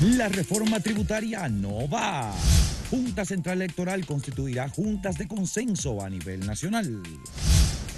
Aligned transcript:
La 0.00 0.30
reforma 0.30 0.80
tributaria 0.80 1.46
no 1.50 1.86
va. 1.86 2.32
Junta 2.90 3.22
Central 3.26 3.60
Electoral 3.60 4.06
constituirá 4.06 4.66
juntas 4.70 5.18
de 5.18 5.28
consenso 5.28 6.02
a 6.02 6.08
nivel 6.08 6.46
nacional. 6.46 7.02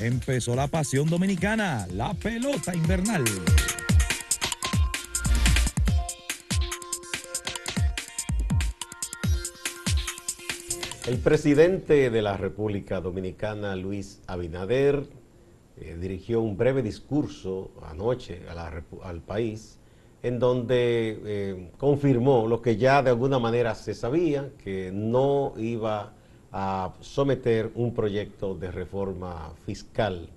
Empezó 0.00 0.56
la 0.56 0.66
pasión 0.66 1.08
dominicana, 1.08 1.86
la 1.92 2.12
pelota 2.14 2.74
invernal. 2.74 3.22
El 11.06 11.19
presidente 11.19 12.10
de 12.10 12.22
la 12.22 12.37
República 12.37 13.00
Dominicana, 13.00 13.76
Luis 13.76 14.19
Abinader, 14.26 15.06
eh, 15.76 15.96
dirigió 16.00 16.41
un 16.41 16.56
breve 16.56 16.82
discurso 16.82 17.70
anoche 17.88 18.42
al 19.05 19.20
país 19.20 19.78
en 20.23 20.38
donde 20.38 21.20
eh, 21.24 21.70
confirmó 21.78 22.46
lo 22.46 22.62
que 22.62 22.76
ya 22.76 23.02
de 23.02 23.10
alguna 23.10 23.38
manera 23.38 23.74
se 23.74 23.94
sabía, 23.94 24.50
que 24.62 24.90
no 24.92 25.54
iba 25.56 26.12
a 26.52 26.92
someter 27.00 27.70
un 27.74 27.94
proyecto 27.94 28.54
de 28.54 28.70
reforma 28.70 29.52
fiscal 29.64 30.28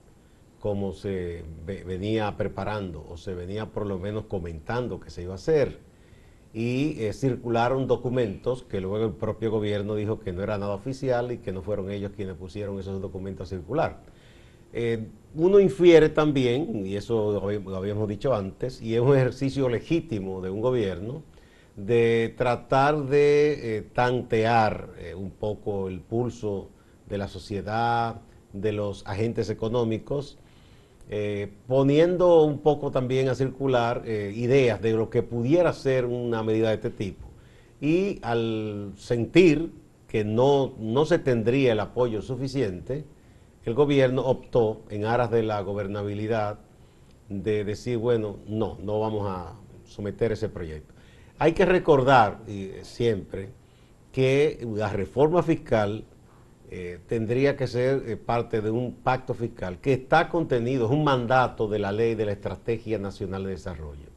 como 0.59 0.93
se 0.93 1.43
venía 1.63 2.35
preparando 2.35 3.05
o 3.07 3.17
se 3.17 3.35
venía 3.35 3.67
por 3.67 3.85
lo 3.85 3.99
menos 3.99 4.25
comentando 4.25 4.99
que 4.99 5.11
se 5.11 5.21
iba 5.21 5.33
a 5.33 5.35
hacer. 5.35 5.77
Y 6.55 7.03
eh, 7.03 7.13
circularon 7.13 7.85
documentos 7.85 8.63
que 8.63 8.81
luego 8.81 9.05
el 9.05 9.11
propio 9.11 9.51
gobierno 9.51 9.93
dijo 9.93 10.19
que 10.19 10.33
no 10.33 10.41
era 10.41 10.57
nada 10.57 10.73
oficial 10.73 11.31
y 11.31 11.37
que 11.37 11.51
no 11.51 11.61
fueron 11.61 11.91
ellos 11.91 12.13
quienes 12.15 12.35
pusieron 12.35 12.79
esos 12.79 12.99
documentos 12.99 13.47
a 13.47 13.55
circular. 13.55 13.99
Eh, 14.77 15.07
uno 15.35 15.61
infiere 15.61 16.09
también, 16.09 16.85
y 16.85 16.97
eso 16.97 17.39
lo 17.65 17.75
habíamos 17.77 18.09
dicho 18.09 18.35
antes, 18.35 18.81
y 18.81 18.93
es 18.93 18.99
un 18.99 19.15
ejercicio 19.15 19.69
legítimo 19.69 20.41
de 20.41 20.49
un 20.49 20.59
gobierno, 20.59 21.23
de 21.77 22.33
tratar 22.37 23.05
de 23.05 23.77
eh, 23.77 23.81
tantear 23.93 24.89
eh, 24.99 25.15
un 25.15 25.31
poco 25.31 25.87
el 25.87 26.01
pulso 26.01 26.71
de 27.07 27.17
la 27.17 27.29
sociedad, 27.29 28.19
de 28.51 28.73
los 28.73 29.07
agentes 29.07 29.49
económicos, 29.49 30.37
poniendo 31.67 32.43
un 32.43 32.59
poco 32.59 32.89
también 32.89 33.29
a 33.29 33.35
circular 33.35 34.01
ideas 34.07 34.81
de 34.81 34.93
lo 34.93 35.11
que 35.11 35.21
pudiera 35.21 35.71
ser 35.71 36.05
una 36.05 36.41
medida 36.41 36.69
de 36.69 36.75
este 36.75 36.89
tipo. 36.89 37.27
Y 37.79 38.17
al 38.23 38.93
sentir 38.97 39.71
que 40.07 40.23
no, 40.23 40.73
no 40.79 41.05
se 41.05 41.19
tendría 41.19 41.73
el 41.73 41.79
apoyo 41.79 42.23
suficiente, 42.23 43.05
el 43.65 43.73
gobierno 43.73 44.21
optó 44.21 44.83
en 44.89 45.05
aras 45.05 45.31
de 45.31 45.43
la 45.43 45.61
gobernabilidad 45.61 46.59
de 47.29 47.63
decir, 47.63 47.97
bueno, 47.97 48.37
no, 48.47 48.77
no 48.81 48.99
vamos 48.99 49.27
a 49.27 49.53
someter 49.85 50.31
ese 50.31 50.49
proyecto. 50.49 50.93
Hay 51.39 51.53
que 51.53 51.65
recordar 51.65 52.39
siempre 52.83 53.49
que 54.11 54.65
la 54.75 54.89
reforma 54.89 55.43
fiscal 55.43 56.05
eh, 56.71 56.99
tendría 57.07 57.55
que 57.55 57.67
ser 57.67 58.03
eh, 58.07 58.17
parte 58.17 58.61
de 58.61 58.71
un 58.71 58.95
pacto 58.95 59.33
fiscal 59.33 59.79
que 59.79 59.93
está 59.93 60.29
contenido, 60.29 60.85
es 60.85 60.91
un 60.91 61.03
mandato 61.03 61.67
de 61.67 61.79
la 61.79 61.91
ley 61.91 62.15
de 62.15 62.25
la 62.25 62.31
Estrategia 62.31 62.97
Nacional 62.97 63.43
de 63.43 63.51
Desarrollo. 63.51 64.07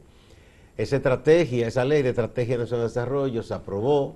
Esa 0.77 0.95
estrategia, 0.95 1.67
esa 1.67 1.85
ley 1.85 2.01
de 2.01 2.09
Estrategia 2.09 2.57
Nacional 2.57 2.85
de 2.85 2.89
Desarrollo 2.89 3.43
se 3.43 3.53
aprobó 3.53 4.15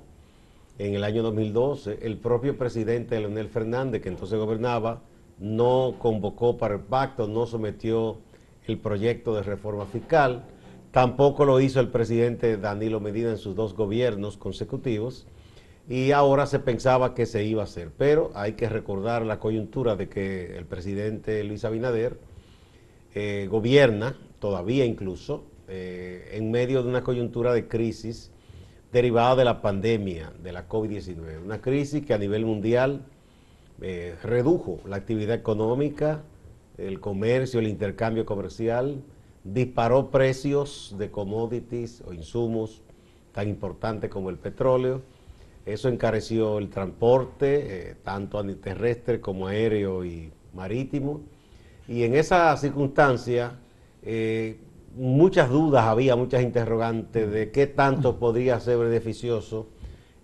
en 0.77 0.95
el 0.95 1.03
año 1.03 1.21
2012. 1.21 1.99
El 2.01 2.17
propio 2.17 2.57
presidente 2.57 3.19
Leonel 3.19 3.49
Fernández, 3.49 4.01
que 4.01 4.09
entonces 4.09 4.39
gobernaba, 4.39 5.01
no 5.39 5.95
convocó 5.99 6.57
para 6.57 6.75
el 6.75 6.81
pacto, 6.81 7.27
no 7.27 7.45
sometió 7.45 8.17
el 8.65 8.77
proyecto 8.77 9.35
de 9.35 9.43
reforma 9.43 9.85
fiscal, 9.85 10.43
tampoco 10.91 11.45
lo 11.45 11.59
hizo 11.59 11.79
el 11.79 11.89
presidente 11.89 12.57
Danilo 12.57 12.99
Medina 12.99 13.31
en 13.31 13.37
sus 13.37 13.55
dos 13.55 13.73
gobiernos 13.73 14.37
consecutivos 14.37 15.27
y 15.89 16.11
ahora 16.11 16.45
se 16.45 16.59
pensaba 16.59 17.13
que 17.13 17.25
se 17.25 17.43
iba 17.43 17.61
a 17.61 17.65
hacer, 17.65 17.91
pero 17.97 18.31
hay 18.35 18.53
que 18.53 18.69
recordar 18.69 19.25
la 19.25 19.39
coyuntura 19.39 19.95
de 19.95 20.07
que 20.07 20.57
el 20.57 20.65
presidente 20.65 21.43
Luis 21.43 21.65
Abinader 21.65 22.19
eh, 23.15 23.47
gobierna, 23.49 24.15
todavía 24.39 24.85
incluso, 24.85 25.43
eh, 25.67 26.29
en 26.33 26.51
medio 26.51 26.83
de 26.83 26.89
una 26.89 27.03
coyuntura 27.03 27.53
de 27.53 27.67
crisis 27.67 28.31
derivada 28.91 29.35
de 29.35 29.45
la 29.45 29.61
pandemia 29.61 30.31
de 30.41 30.53
la 30.53 30.69
COVID-19, 30.69 31.43
una 31.43 31.61
crisis 31.61 32.05
que 32.05 32.13
a 32.13 32.17
nivel 32.17 32.45
mundial 32.45 33.05
eh, 33.81 34.15
redujo 34.23 34.79
la 34.87 34.97
actividad 34.97 35.35
económica, 35.35 36.21
el 36.77 36.99
comercio, 36.99 37.59
el 37.59 37.67
intercambio 37.67 38.25
comercial, 38.25 39.01
disparó 39.43 40.09
precios 40.09 40.95
de 40.97 41.11
commodities 41.11 42.01
o 42.05 42.13
insumos 42.13 42.81
tan 43.31 43.49
importantes 43.49 44.09
como 44.09 44.29
el 44.29 44.37
petróleo. 44.37 45.01
Eso 45.65 45.89
encareció 45.89 46.57
el 46.59 46.69
transporte, 46.69 47.91
eh, 47.91 47.95
tanto 48.03 48.43
terrestre 48.57 49.21
como 49.21 49.47
aéreo 49.47 50.05
y 50.05 50.31
marítimo. 50.53 51.21
Y 51.87 52.03
en 52.03 52.15
esa 52.15 52.55
circunstancia, 52.57 53.59
eh, 54.01 54.57
muchas 54.95 55.49
dudas 55.49 55.85
había, 55.85 56.15
muchas 56.15 56.43
interrogantes 56.43 57.31
de 57.31 57.51
qué 57.51 57.67
tanto 57.67 58.19
podría 58.19 58.59
ser 58.59 58.77
beneficioso 58.77 59.67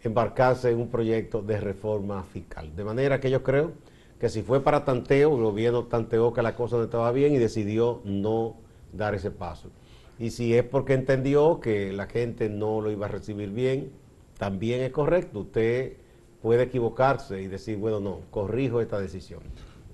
embarcarse 0.03 0.71
en 0.71 0.79
un 0.79 0.89
proyecto 0.89 1.41
de 1.41 1.59
reforma 1.59 2.23
fiscal. 2.23 2.75
De 2.75 2.83
manera 2.83 3.19
que 3.19 3.29
yo 3.29 3.43
creo 3.43 3.73
que 4.19 4.29
si 4.29 4.41
fue 4.41 4.61
para 4.61 4.85
tanteo, 4.85 5.35
el 5.35 5.43
gobierno 5.43 5.85
tanteó 5.85 6.33
que 6.33 6.41
la 6.41 6.55
cosa 6.55 6.77
no 6.77 6.83
estaba 6.83 7.11
bien 7.11 7.33
y 7.33 7.37
decidió 7.37 8.01
no 8.03 8.57
dar 8.93 9.15
ese 9.15 9.31
paso. 9.31 9.69
Y 10.17 10.31
si 10.31 10.53
es 10.53 10.63
porque 10.63 10.93
entendió 10.93 11.59
que 11.61 11.93
la 11.93 12.07
gente 12.07 12.49
no 12.49 12.81
lo 12.81 12.91
iba 12.91 13.05
a 13.05 13.09
recibir 13.09 13.49
bien, 13.51 13.91
también 14.37 14.81
es 14.81 14.91
correcto. 14.91 15.39
Usted 15.39 15.93
puede 16.41 16.63
equivocarse 16.63 17.41
y 17.41 17.47
decir, 17.47 17.77
bueno, 17.77 17.99
no, 17.99 18.19
corrijo 18.29 18.81
esta 18.81 18.99
decisión. 18.99 19.41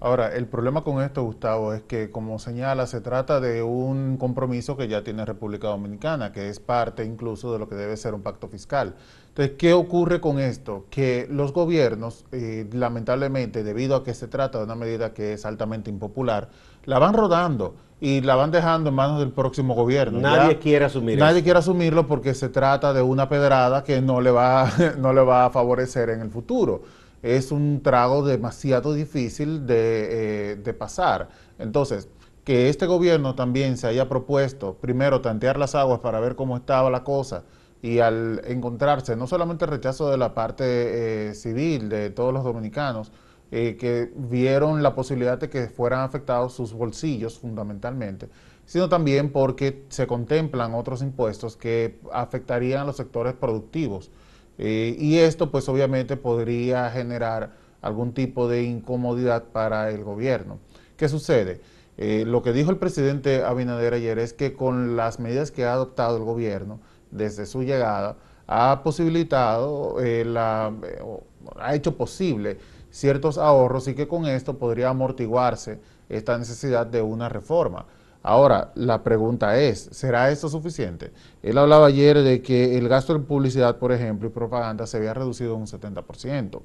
Ahora, 0.02 0.36
el 0.36 0.46
problema 0.48 0.84
con 0.84 1.02
esto, 1.02 1.24
Gustavo, 1.24 1.74
es 1.74 1.82
que, 1.84 2.12
como 2.12 2.38
señala, 2.38 2.86
se 2.86 3.00
trata 3.00 3.40
de 3.40 3.64
un 3.64 4.18
compromiso 4.18 4.76
que 4.76 4.90
ya 4.90 5.04
tiene 5.04 5.24
República 5.24 5.70
Dominicana, 5.70 6.34
que 6.34 6.50
es 6.50 6.60
parte 6.60 7.06
incluso 7.06 7.54
de 7.54 7.60
lo 7.60 7.70
que 7.70 7.76
debe 7.76 7.96
ser 7.96 8.14
un 8.14 8.22
pacto 8.22 8.50
fiscal. 8.50 8.96
Entonces, 9.30 9.56
¿qué 9.58 9.74
ocurre 9.74 10.20
con 10.20 10.40
esto? 10.40 10.86
Que 10.90 11.28
los 11.30 11.54
gobiernos, 11.54 12.26
eh, 12.34 12.68
lamentablemente, 12.74 13.64
debido 13.64 13.96
a 13.96 14.04
que 14.04 14.14
se 14.14 14.28
trata 14.28 14.58
de 14.58 14.66
una 14.66 14.76
medida 14.76 15.14
que 15.14 15.34
es 15.34 15.46
altamente 15.46 15.90
impopular, 15.90 16.50
la 16.84 17.00
van 17.00 17.14
rodando 17.14 17.76
y 18.02 18.20
la 18.20 18.36
van 18.36 18.52
dejando 18.52 18.90
en 18.90 18.96
manos 18.96 19.20
del 19.20 19.32
próximo 19.32 19.76
gobierno. 19.76 20.20
Nadie 20.20 20.60
quiere 20.60 20.86
asumirlo. 20.86 21.24
Nadie 21.24 21.42
quiere 21.42 21.60
asumirlo 21.60 22.06
porque 22.06 22.34
se 22.34 22.50
trata 22.50 22.92
de 22.92 23.02
una 23.02 23.30
pedrada 23.30 23.84
que 23.86 24.02
no 24.02 24.20
le 24.20 24.32
va, 24.32 24.70
no 25.00 25.14
le 25.14 25.22
va 25.22 25.46
a 25.46 25.50
favorecer 25.50 26.10
en 26.10 26.20
el 26.20 26.30
futuro 26.30 26.84
es 27.26 27.52
un 27.52 27.82
trago 27.82 28.24
demasiado 28.24 28.94
difícil 28.94 29.66
eh, 29.68 30.60
de, 30.64 30.74
pasar. 30.76 31.30
Entonces, 31.58 32.08
que 32.44 32.70
este 32.70 32.86
gobierno 32.86 33.34
también 33.34 33.78
se 33.78 33.88
haya 33.88 34.08
propuesto 34.08 34.76
primero 34.76 35.22
tantear 35.22 35.58
las 35.58 35.74
aguas 35.74 36.02
para 36.02 36.20
ver 36.20 36.36
cómo 36.36 36.56
estaba 36.56 36.92
la 36.92 37.04
cosa 37.04 37.44
y 37.82 37.98
al 37.98 38.44
encontrarse 38.46 39.16
no 39.16 39.26
solamente 39.26 39.66
el 39.66 39.72
rechazo 39.72 40.12
de 40.12 40.18
la 40.18 40.36
parte 40.36 41.30
eh, 41.30 41.34
civil 41.34 41.90
de 41.90 42.12
todos 42.12 42.32
los 42.32 42.44
dominicanos, 42.44 43.12
eh, 43.52 43.76
que 43.76 44.12
vieron 44.16 44.84
la 44.84 44.94
posibilidad 44.94 45.40
de 45.40 45.50
que 45.50 45.68
fueran 45.68 46.02
afectados 46.02 46.54
sus 46.54 46.74
bolsillos 46.74 47.40
fundamentalmente, 47.40 48.30
sino 48.66 48.88
también 48.88 49.32
porque 49.32 49.84
se 49.90 50.06
contemplan 50.06 50.76
otros 50.76 51.02
impuestos 51.02 51.58
que 51.58 52.00
afectarían 52.12 52.82
a 52.82 52.86
los 52.86 52.98
sectores 52.98 53.34
productivos 53.34 54.12
eh, 54.58 54.96
y 54.98 55.18
esto 55.18 55.52
pues 55.52 55.68
obviamente 55.70 56.18
podría 56.18 56.90
generar 56.90 57.54
algún 57.82 58.14
tipo 58.14 58.48
de 58.48 58.64
incomodidad 58.64 59.44
para 59.46 59.90
el 59.90 60.04
gobierno. 60.04 60.60
¿Qué 60.98 61.10
sucede? 61.10 61.62
Eh, 61.98 62.24
lo 62.26 62.42
que 62.42 62.52
dijo 62.52 62.72
el 62.72 62.78
presidente 62.78 63.44
Abinader 63.44 63.94
ayer 63.94 64.20
es 64.20 64.34
que 64.34 64.54
con 64.54 64.98
las 64.98 65.20
medidas 65.20 65.52
que 65.52 65.66
ha 65.66 65.74
adoptado 65.74 66.18
el 66.18 66.24
gobierno 66.24 66.80
desde 67.12 67.46
su 67.46 67.64
llegada, 67.64 68.18
ha 68.48 68.82
posibilitado, 68.84 70.02
eh, 70.02 70.24
la, 70.26 70.72
ha 71.60 71.76
hecho 71.76 71.98
posible 71.98 72.58
ciertos 72.92 73.38
ahorros 73.38 73.88
y 73.88 73.96
que 73.96 74.08
con 74.08 74.26
esto 74.26 74.58
podría 74.58 74.90
amortiguarse 74.90 75.80
esta 76.10 76.38
necesidad 76.38 76.86
de 76.86 77.02
una 77.02 77.30
reforma. 77.30 77.86
Ahora, 78.28 78.72
la 78.74 79.04
pregunta 79.04 79.60
es, 79.60 79.88
¿será 79.92 80.32
esto 80.32 80.50
suficiente? 80.50 81.12
Él 81.44 81.60
hablaba 81.60 81.86
ayer 81.86 82.24
de 82.24 82.42
que 82.42 82.76
el 82.76 82.90
gasto 82.90 83.16
en 83.16 83.24
publicidad, 83.26 83.78
por 83.78 83.92
ejemplo, 83.92 84.28
y 84.28 84.32
propaganda 84.32 84.88
se 84.88 84.98
había 84.98 85.14
reducido 85.14 85.56
un 85.56 85.68
70%, 85.68 86.60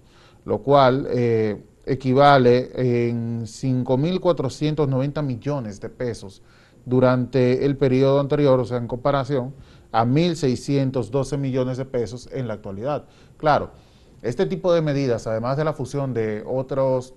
lo 0.47 0.63
cual 0.63 1.07
eh, 1.11 1.63
equivale 1.85 2.71
en 3.09 3.43
5.490 3.43 5.23
millones 5.23 5.83
de 5.83 5.91
pesos 5.91 6.41
durante 6.87 7.67
el 7.67 7.77
periodo 7.77 8.21
anterior, 8.21 8.59
o 8.59 8.65
sea, 8.65 8.79
en 8.79 8.87
comparación 8.87 9.53
a 9.93 10.07
1.612 10.07 11.37
millones 11.37 11.77
de 11.77 11.85
pesos 11.85 12.31
en 12.33 12.49
la 12.49 12.55
actualidad. 12.55 13.05
Claro, 13.37 13.73
este 14.23 14.47
tipo 14.47 14.73
de 14.73 14.81
medidas, 14.81 15.27
además 15.27 15.59
de 15.59 15.65
la 15.65 15.75
fusión 15.75 16.15
de, 16.15 16.43
otros, 16.47 17.13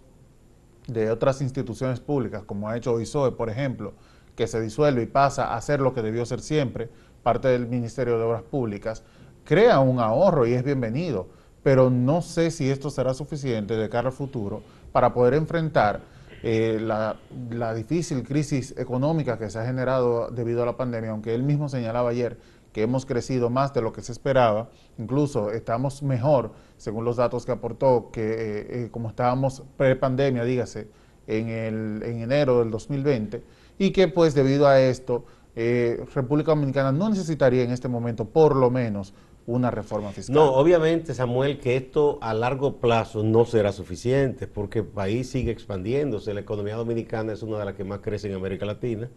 de 0.88 1.12
otras 1.12 1.42
instituciones 1.42 2.01
públicas, 2.01 2.44
como 2.44 2.68
ha 2.68 2.75
hecho 2.75 2.92
OISOE, 2.92 3.31
por 3.31 3.50
ejemplo, 3.50 3.94
que 4.35 4.47
se 4.47 4.62
disuelve 4.62 5.03
y 5.03 5.07
pasa 5.07 5.56
a 5.56 5.62
ser 5.62 5.80
lo 5.80 5.94
que 5.94 6.01
debió 6.01 6.25
ser 6.25 6.41
siempre, 6.41 6.89
parte 7.21 7.47
del 7.47 7.68
Ministerio 7.68 8.18
de 8.18 8.24
Obras 8.24 8.44
Públicas, 8.44 9.03
crea 9.44 9.80
un 9.80 10.00
ahorro 10.00 10.45
y 10.47 10.53
es 10.53 10.63
bienvenido, 10.63 11.27
pero 11.63 11.89
no 11.89 12.21
sé 12.21 12.51
si 12.51 12.69
esto 12.69 12.89
será 12.89 13.13
suficiente 13.13 13.75
de 13.75 13.89
cara 13.89 14.09
al 14.09 14.13
futuro 14.13 14.62
para 14.91 15.13
poder 15.13 15.33
enfrentar 15.33 16.01
eh, 16.45 16.77
la, 16.81 17.74
difícil 17.74 18.21
crisis 18.24 18.75
económica 18.77 19.38
que 19.38 19.50
se 19.50 19.59
ha 19.59 19.65
generado 19.65 20.30
debido 20.30 20.63
a 20.63 20.65
la 20.65 20.75
pandemia, 20.75 21.12
aunque 21.12 21.33
él 21.33 21.44
mismo 21.44 21.69
señalaba 21.69 22.09
ayer 22.09 22.38
que 22.74 22.81
hemos 22.81 23.06
crecido 23.06 23.50
más 23.50 23.74
de 23.74 23.81
lo 23.81 23.94
que 23.94 24.01
se 24.01 24.12
esperaba, 24.12 24.69
incluso 24.97 25.51
estamos 25.51 26.03
mejor, 26.03 26.51
según 26.75 27.06
los 27.06 27.15
datos 27.15 27.45
que 27.45 27.53
aportó, 27.53 28.09
que 28.12 28.21
eh, 28.21 28.86
eh, 28.86 28.89
como 28.91 29.09
estábamos 29.09 29.63
pre-pandemia, 29.77 30.44
dígase, 30.44 30.89
en, 31.27 31.47
el, 31.47 32.03
en 32.03 32.21
enero 32.21 32.59
del 32.59 32.71
2020, 32.71 33.41
y 33.78 33.92
que 33.92 34.08
pues 34.08 34.34
debido 34.34 34.68
a 34.68 34.80
esto, 34.80 35.25
eh, 35.56 36.04
República 36.14 36.52
Dominicana 36.52 36.92
no 36.92 37.10
necesitaría 37.10 37.64
en 37.64 37.72
este 37.72 37.88
momento, 37.88 38.25
por 38.25 38.56
lo 38.56 38.70
menos, 38.70 39.14
una 39.46 39.72
reforma 39.72 40.12
fiscal. 40.12 40.36
No, 40.36 40.54
obviamente, 40.54 41.14
Samuel, 41.14 41.60
que 41.60 41.75
esto 41.75 42.18
a 42.22 42.34
largo 42.34 42.78
plazo 42.78 43.24
no 43.24 43.46
será 43.46 43.72
suficiente, 43.72 44.48
porque 44.48 44.80
el 44.80 44.86
país 44.86 45.30
sigue 45.30 45.52
expandiéndose, 45.52 46.34
la 46.34 46.40
economía 46.40 46.75
dominicana 46.75 47.34
es 47.34 47.44
una 47.44 47.60
de 47.60 47.66
las 47.66 47.74
que 47.75 47.84
más 47.84 48.00
crece 48.00 48.30
en 48.30 48.36
América 48.36 48.66
Latina, 48.66 49.10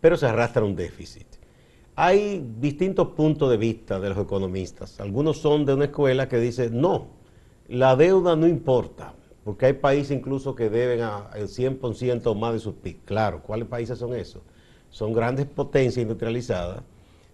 pero 0.00 0.16
se 0.16 0.26
arrastra 0.26 0.64
un 0.64 0.76
déficit. 0.76 1.26
Hay 1.94 2.44
distintos 2.58 3.08
puntos 3.08 3.50
de 3.50 3.56
vista 3.56 4.00
de 4.00 4.08
los 4.08 4.18
economistas. 4.18 4.98
Algunos 5.00 5.38
son 5.38 5.66
de 5.66 5.74
una 5.74 5.86
escuela 5.86 6.28
que 6.28 6.38
dice, 6.38 6.70
no, 6.70 7.08
la 7.68 7.96
deuda 7.96 8.34
no 8.36 8.46
importa, 8.46 9.14
porque 9.44 9.66
hay 9.66 9.72
países 9.74 10.16
incluso 10.16 10.54
que 10.54 10.70
deben 10.70 11.00
el 11.00 11.48
100% 11.48 12.34
más 12.36 12.52
de 12.52 12.58
sus 12.60 12.74
PIB. 12.74 13.04
Claro, 13.04 13.42
¿cuáles 13.42 13.66
países 13.66 13.98
son 13.98 14.14
esos? 14.14 14.42
Son 14.90 15.12
grandes 15.12 15.46
potencias 15.46 16.02
industrializadas 16.02 16.82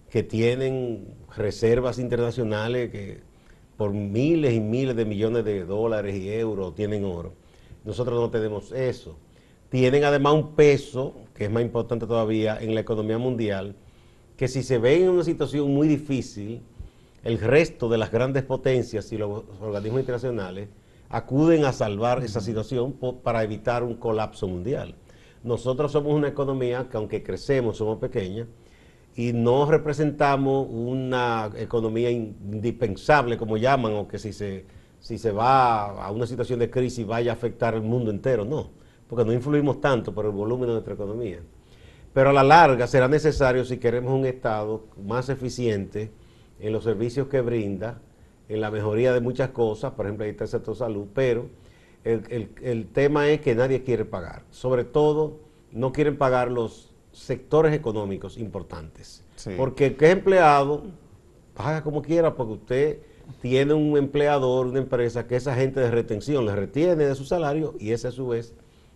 que 0.09 0.23
tienen 0.23 1.15
reservas 1.35 1.99
internacionales 1.99 2.89
que 2.89 3.21
por 3.77 3.93
miles 3.93 4.53
y 4.53 4.59
miles 4.59 4.95
de 4.95 5.05
millones 5.05 5.45
de 5.45 5.63
dólares 5.63 6.15
y 6.15 6.29
euros 6.31 6.73
tienen 6.75 7.05
oro. 7.05 7.33
Nosotros 7.85 8.19
no 8.19 8.29
tenemos 8.29 8.71
eso. 8.71 9.17
Tienen 9.69 10.03
además 10.03 10.33
un 10.33 10.55
peso, 10.55 11.15
que 11.35 11.45
es 11.45 11.51
más 11.51 11.61
importante 11.61 12.07
todavía, 12.07 12.57
en 12.59 12.73
la 12.73 12.81
economía 12.81 13.19
mundial, 13.19 13.75
que 14.35 14.47
si 14.47 14.63
se 14.63 14.79
ven 14.79 15.03
en 15.03 15.09
una 15.09 15.23
situación 15.23 15.71
muy 15.71 15.87
difícil, 15.87 16.61
el 17.23 17.39
resto 17.39 17.87
de 17.87 17.97
las 17.97 18.11
grandes 18.11 18.43
potencias 18.43 19.11
y 19.11 19.17
los 19.17 19.43
organismos 19.61 19.99
internacionales 19.99 20.69
acuden 21.09 21.65
a 21.65 21.73
salvar 21.73 22.23
esa 22.23 22.39
situación 22.39 22.95
para 23.23 23.43
evitar 23.43 23.83
un 23.83 23.95
colapso 23.95 24.47
mundial. 24.47 24.95
Nosotros 25.43 25.91
somos 25.91 26.13
una 26.13 26.27
economía 26.27 26.87
que 26.89 26.97
aunque 26.97 27.23
crecemos, 27.23 27.77
somos 27.77 27.97
pequeñas 27.99 28.47
y 29.15 29.33
no 29.33 29.65
representamos 29.69 30.67
una 30.69 31.49
economía 31.57 32.11
indispensable, 32.11 33.37
como 33.37 33.57
llaman, 33.57 33.93
o 33.93 34.07
que 34.07 34.19
si 34.19 34.33
se, 34.33 34.65
si 34.99 35.17
se 35.17 35.31
va 35.31 36.03
a 36.03 36.11
una 36.11 36.27
situación 36.27 36.59
de 36.59 36.69
crisis 36.69 37.05
vaya 37.05 37.31
a 37.31 37.35
afectar 37.35 37.73
al 37.73 37.81
mundo 37.81 38.11
entero, 38.11 38.45
no, 38.45 38.69
porque 39.07 39.25
no 39.25 39.33
influimos 39.33 39.81
tanto 39.81 40.13
por 40.13 40.25
el 40.25 40.31
volumen 40.31 40.67
de 40.67 40.73
nuestra 40.73 40.93
economía 40.93 41.39
pero 42.13 42.31
a 42.31 42.33
la 42.33 42.43
larga 42.43 42.87
será 42.87 43.07
necesario 43.07 43.65
si 43.65 43.77
queremos 43.77 44.13
un 44.13 44.25
Estado 44.25 44.85
más 45.01 45.29
eficiente 45.29 46.11
en 46.59 46.73
los 46.73 46.83
servicios 46.83 47.27
que 47.27 47.41
brinda, 47.41 48.01
en 48.49 48.61
la 48.61 48.71
mejoría 48.71 49.13
de 49.13 49.21
muchas 49.21 49.49
cosas, 49.51 49.93
por 49.93 50.05
ejemplo, 50.05 50.25
ahí 50.25 50.31
está 50.31 50.43
el 50.43 50.49
sector 50.49 50.75
salud, 50.75 51.07
pero 51.13 51.47
el, 52.03 52.87
tema 52.91 53.29
es 53.29 53.41
que 53.41 53.55
nadie 53.55 53.83
quiere 53.83 54.05
pagar. 54.05 54.43
Sobre 54.49 54.83
todo, 54.83 55.39
no 55.71 55.91
quieren 55.91 56.17
pagar 56.17 56.51
los 56.51 56.91
sectores 57.11 57.73
económicos 57.73 58.37
importantes. 58.37 59.23
Porque 59.55 59.95
que 59.95 60.11
empleado 60.11 60.83
paga 61.53 61.83
como 61.83 62.01
quiera, 62.01 62.35
porque 62.35 62.53
usted 62.53 62.99
tiene 63.41 63.73
un 63.73 63.97
empleador, 63.97 64.67
una 64.67 64.79
empresa, 64.79 65.27
que 65.27 65.35
esa 65.35 65.53
gente 65.55 65.79
de 65.79 65.91
retención 65.91 66.45
le 66.45 66.55
retiene 66.55 67.05
de 67.05 67.15
su 67.15 67.25
salario 67.25 67.75
y 67.79 67.91
ese 67.91 68.07
a 68.07 68.11
su 68.11 68.29
vez 68.29 68.55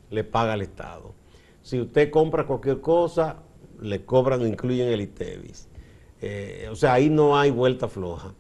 le 0.10 0.24
paga 0.24 0.54
al 0.54 0.62
Estado. 0.62 1.14
Si 1.62 1.80
usted 1.80 2.10
compra 2.10 2.48
cualquier 2.48 2.82
cosa, 2.82 3.38
le 3.82 4.04
cobran, 4.04 4.42
incluyen 4.42 4.88
el 4.90 5.02
ITEVIS. 5.02 5.70
Eh, 6.22 6.68
o 6.72 6.76
sea, 6.76 6.94
ahí 6.94 7.10
no 7.10 7.38
hay 7.38 7.52
vuelta 7.52 7.88
floja. 7.88 8.34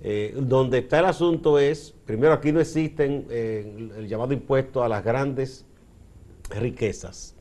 Eh, 0.00 0.34
donde 0.36 0.78
está 0.78 1.00
el 1.00 1.06
asunto 1.06 1.58
es, 1.58 1.94
primero 2.04 2.32
aquí 2.32 2.52
no 2.52 2.60
existen 2.60 3.26
eh, 3.30 3.90
el 3.98 4.08
llamado 4.08 4.32
impuesto 4.32 4.84
a 4.84 4.88
las 4.88 5.04
grandes 5.04 5.66
riquezas. 6.50 7.34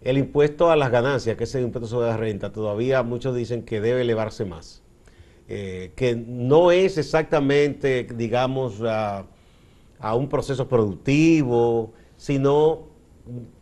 El 0.00 0.16
impuesto 0.16 0.70
a 0.70 0.76
las 0.76 0.90
ganancias, 0.90 1.36
que 1.36 1.44
es 1.44 1.54
el 1.54 1.64
impuesto 1.64 1.88
sobre 1.88 2.08
la 2.08 2.16
renta, 2.16 2.52
todavía 2.52 3.02
muchos 3.02 3.34
dicen 3.34 3.64
que 3.64 3.80
debe 3.80 4.02
elevarse 4.02 4.44
más. 4.44 4.82
que 5.46 6.24
no 6.26 6.70
es 6.70 6.96
exactamente, 6.96 8.06
digamos, 8.14 8.80
a, 8.82 9.26
a 9.98 10.14
un 10.14 10.28
proceso 10.28 10.68
productivo, 10.68 11.92
sino 12.16 12.88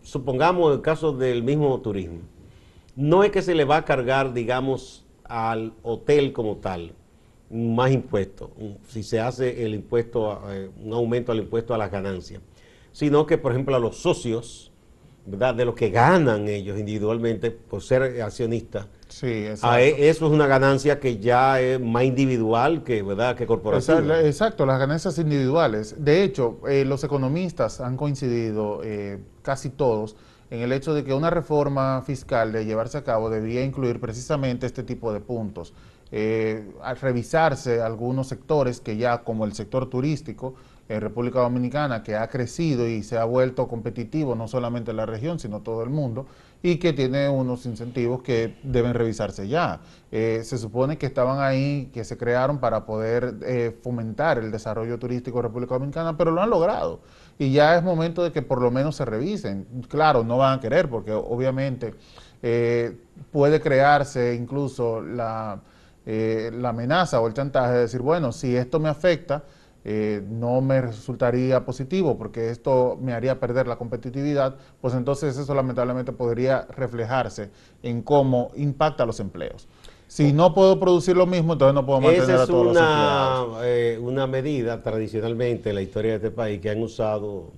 supongamos 0.03 0.75
el 0.75 0.83
caso 0.83 1.13
del 1.13 1.43
mismo 1.43 1.81
turismo, 1.81 2.21
no 2.95 3.25
es 3.25 3.31
que 3.31 3.43
se 3.43 3.55
le 3.55 3.65
va 3.65 3.79
a 3.79 3.85
cargar, 3.85 4.35
digamos, 4.35 5.07
al 5.25 5.73
hotel 5.83 6.33
como 6.33 6.59
tal 6.59 6.93
más 7.51 7.91
impuestos, 7.93 8.51
si 8.89 9.03
se 9.03 9.21
hace 9.21 9.65
el 9.65 9.75
impuesto, 9.75 10.41
eh, 10.51 10.71
un 10.85 10.93
aumento 10.93 11.33
al 11.33 11.39
impuesto 11.39 11.75
a 11.75 11.79
las 11.79 11.91
ganancias, 11.91 12.43
sino 12.93 13.27
que, 13.27 13.39
por 13.39 13.53
ejemplo, 13.53 13.75
a 13.75 13.79
los 13.79 13.97
socios, 13.97 14.71
¿verdad? 15.25 15.55
De 15.55 15.65
lo 15.65 15.75
que 15.75 15.91
ganan 15.91 16.49
ellos 16.49 16.79
individualmente 16.79 17.51
por 17.51 17.83
ser 17.83 18.23
accionistas. 18.23 18.87
Sí, 19.09 19.27
e, 19.27 19.53
eso 19.53 20.27
es 20.27 20.33
una 20.33 20.47
ganancia 20.47 21.01
que 21.01 21.19
ya 21.19 21.61
es 21.61 21.81
más 21.81 22.05
individual 22.05 22.85
que, 22.85 23.03
¿verdad? 23.03 23.37
que 23.37 23.47
corporativa. 23.47 24.21
Exacto, 24.21 24.67
las 24.67 24.79
ganancias 24.79 25.19
individuales. 25.19 25.97
De 25.99 26.23
hecho, 26.23 26.61
eh, 26.69 26.85
los 26.85 27.05
economistas 27.05 27.81
han 27.81 27.97
coincidido, 27.97 28.81
eh, 28.85 29.19
casi 29.43 29.71
todos, 29.71 30.17
en 30.51 30.61
el 30.61 30.73
hecho 30.73 30.95
de 30.95 31.05
que 31.05 31.13
una 31.13 31.31
reforma 31.31 32.03
fiscal 32.03 32.53
de 32.53 32.65
llevarse 32.65 32.99
a 32.99 33.05
cabo 33.05 33.29
debía 33.29 33.65
incluir 33.65 34.01
precisamente 34.01 34.67
este 34.67 34.83
tipo 34.83 35.13
de 35.13 35.21
puntos. 35.21 35.75
Eh, 36.11 36.73
revisarse 37.01 37.83
algunos 37.83 38.29
sectores 38.29 38.81
que 38.81 38.97
ya, 38.97 39.19
como 39.19 39.45
el 39.45 39.53
sector 39.53 39.91
turístico, 39.91 40.55
en 40.89 41.03
República 41.03 41.41
Dominicana, 41.41 42.03
que 42.03 42.17
ha 42.17 42.27
crecido 42.29 42.89
y 42.89 43.03
se 43.03 43.19
ha 43.19 43.25
vuelto 43.25 43.69
competitivo 43.69 44.35
no 44.35 44.49
solamente 44.49 44.91
en 44.91 44.97
la 44.97 45.05
región, 45.05 45.39
sino 45.39 45.61
todo 45.61 45.83
el 45.83 45.91
mundo, 45.91 46.27
y 46.63 46.77
que 46.77 46.95
tiene 46.95 47.29
unos 47.29 47.67
incentivos 47.67 48.23
que 48.23 48.57
deben 48.63 48.95
revisarse 48.95 49.47
ya. 49.49 49.81
Eh, 50.11 50.41
se 50.45 50.57
supone 50.57 50.97
que 50.97 51.05
estaban 51.05 51.41
ahí, 51.41 51.91
que 51.93 52.05
se 52.05 52.17
crearon 52.17 52.59
para 52.59 52.87
poder 52.87 53.35
eh, 53.43 53.77
fomentar 53.83 54.39
el 54.39 54.51
desarrollo 54.51 54.99
turístico 54.99 55.39
de 55.39 55.43
República 55.43 55.75
Dominicana, 55.75 56.17
pero 56.17 56.31
lo 56.31 56.41
han 56.41 56.49
logrado. 56.49 57.01
Y 57.39 57.53
ya 57.53 57.77
es 57.77 57.85
momento 57.85 58.23
de 58.25 58.33
que 58.33 58.41
por 58.41 58.63
lo 58.63 58.71
menos 58.71 58.97
se 58.97 59.05
revisen. 59.05 59.67
Claro, 59.89 60.25
no 60.25 60.39
van 60.39 60.59
a 60.59 60.61
querer, 60.61 60.89
porque 60.89 61.13
obviamente 61.13 61.95
puede 63.31 63.61
crearse 63.61 64.35
incluso 64.35 65.03
la, 65.03 65.61
la 66.09 66.71
amenaza 66.71 67.21
o 67.21 67.27
el 67.27 67.35
chantaje 67.35 67.73
de 67.75 67.81
decir, 67.81 68.01
bueno, 68.01 68.33
si 68.33 68.57
esto 68.57 68.81
me 68.81 68.89
afecta, 68.89 69.45
eh, 69.85 70.23
no 70.29 70.61
me 70.61 70.81
resultaría 70.81 71.65
positivo 71.65 72.19
porque 72.19 72.51
esto 72.51 72.99
me 73.01 73.13
haría 73.13 73.39
perder 73.41 73.67
la 73.69 73.77
competitividad, 73.77 74.57
pues 74.81 74.93
entonces 74.95 75.39
eso 75.39 75.55
lamentablemente 75.55 76.13
podría 76.13 76.67
reflejarse 76.77 77.51
en 77.83 78.03
cómo 78.03 78.51
impacta 78.57 79.07
los 79.07 79.21
empleos. 79.21 79.69
Si 80.09 80.33
no 80.33 80.53
puedo 80.53 80.81
producir 80.81 81.17
lo 81.17 81.27
mismo, 81.27 81.53
entonces 81.53 81.75
no 81.75 81.87
puedo 81.87 82.01
mantener 82.01 82.37
a 82.37 82.47
todos 82.47 82.67
una, 82.67 82.81
los 82.81 82.83
empleados. 82.83 83.59
Eh, 83.65 83.99
una 84.03 84.27
medida 84.27 84.83
tradicionalmente 84.83 85.69
en 85.69 85.75
la 85.77 85.83
historia 85.83 86.11
de 86.13 86.17
este 86.17 86.31
país 86.33 86.61
que 86.61 86.71
han 86.71 86.83
usado 86.83 87.53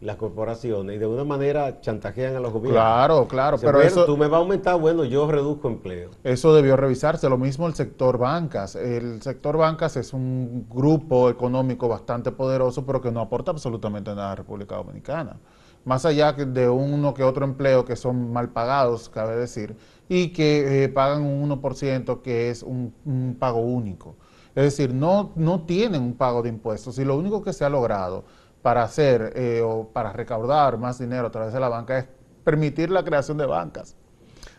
las 0.00 0.16
corporaciones 0.16 0.94
y 0.94 0.98
de 0.98 1.04
alguna 1.04 1.24
manera 1.24 1.80
chantajean 1.80 2.36
a 2.36 2.40
los 2.40 2.52
gobiernos. 2.52 2.80
Claro, 2.80 3.26
claro, 3.26 3.58
pero 3.60 3.80
eso... 3.80 4.04
Tú 4.04 4.16
me 4.16 4.28
vas 4.28 4.38
a 4.38 4.42
aumentar, 4.42 4.78
bueno, 4.78 5.04
yo 5.04 5.28
reduzco 5.30 5.68
empleo. 5.68 6.10
Eso 6.22 6.54
debió 6.54 6.76
revisarse. 6.76 7.28
Lo 7.28 7.36
mismo 7.36 7.66
el 7.66 7.74
sector 7.74 8.16
bancas. 8.16 8.76
El 8.76 9.20
sector 9.22 9.56
bancas 9.56 9.96
es 9.96 10.12
un 10.12 10.66
grupo 10.70 11.30
económico 11.30 11.88
bastante 11.88 12.30
poderoso, 12.30 12.86
pero 12.86 13.00
que 13.00 13.10
no 13.10 13.20
aporta 13.20 13.50
absolutamente 13.50 14.10
nada 14.10 14.26
a 14.26 14.30
la 14.30 14.36
República 14.36 14.76
Dominicana. 14.76 15.36
Más 15.84 16.04
allá 16.04 16.32
de 16.32 16.68
uno 16.68 17.14
que 17.14 17.24
otro 17.24 17.44
empleo 17.44 17.84
que 17.84 17.96
son 17.96 18.32
mal 18.32 18.50
pagados, 18.50 19.08
cabe 19.08 19.36
decir, 19.36 19.74
y 20.08 20.28
que 20.28 20.84
eh, 20.84 20.88
pagan 20.88 21.22
un 21.22 21.50
1% 21.50 22.22
que 22.22 22.50
es 22.50 22.62
un, 22.62 22.94
un 23.04 23.36
pago 23.38 23.60
único. 23.60 24.16
Es 24.54 24.64
decir, 24.64 24.92
no, 24.92 25.32
no 25.34 25.62
tienen 25.62 26.02
un 26.02 26.14
pago 26.14 26.42
de 26.42 26.48
impuestos 26.48 26.98
y 26.98 27.04
lo 27.04 27.16
único 27.16 27.42
que 27.42 27.52
se 27.52 27.64
ha 27.64 27.68
logrado 27.68 28.24
para 28.68 28.82
hacer 28.82 29.32
eh, 29.34 29.62
o 29.64 29.88
para 29.88 30.12
recaudar 30.12 30.76
más 30.76 30.98
dinero 30.98 31.28
a 31.28 31.30
través 31.30 31.54
de 31.54 31.58
la 31.58 31.70
banca 31.70 32.00
es 32.00 32.06
permitir 32.44 32.90
la 32.90 33.02
creación 33.02 33.38
de 33.38 33.46
bancas. 33.46 33.96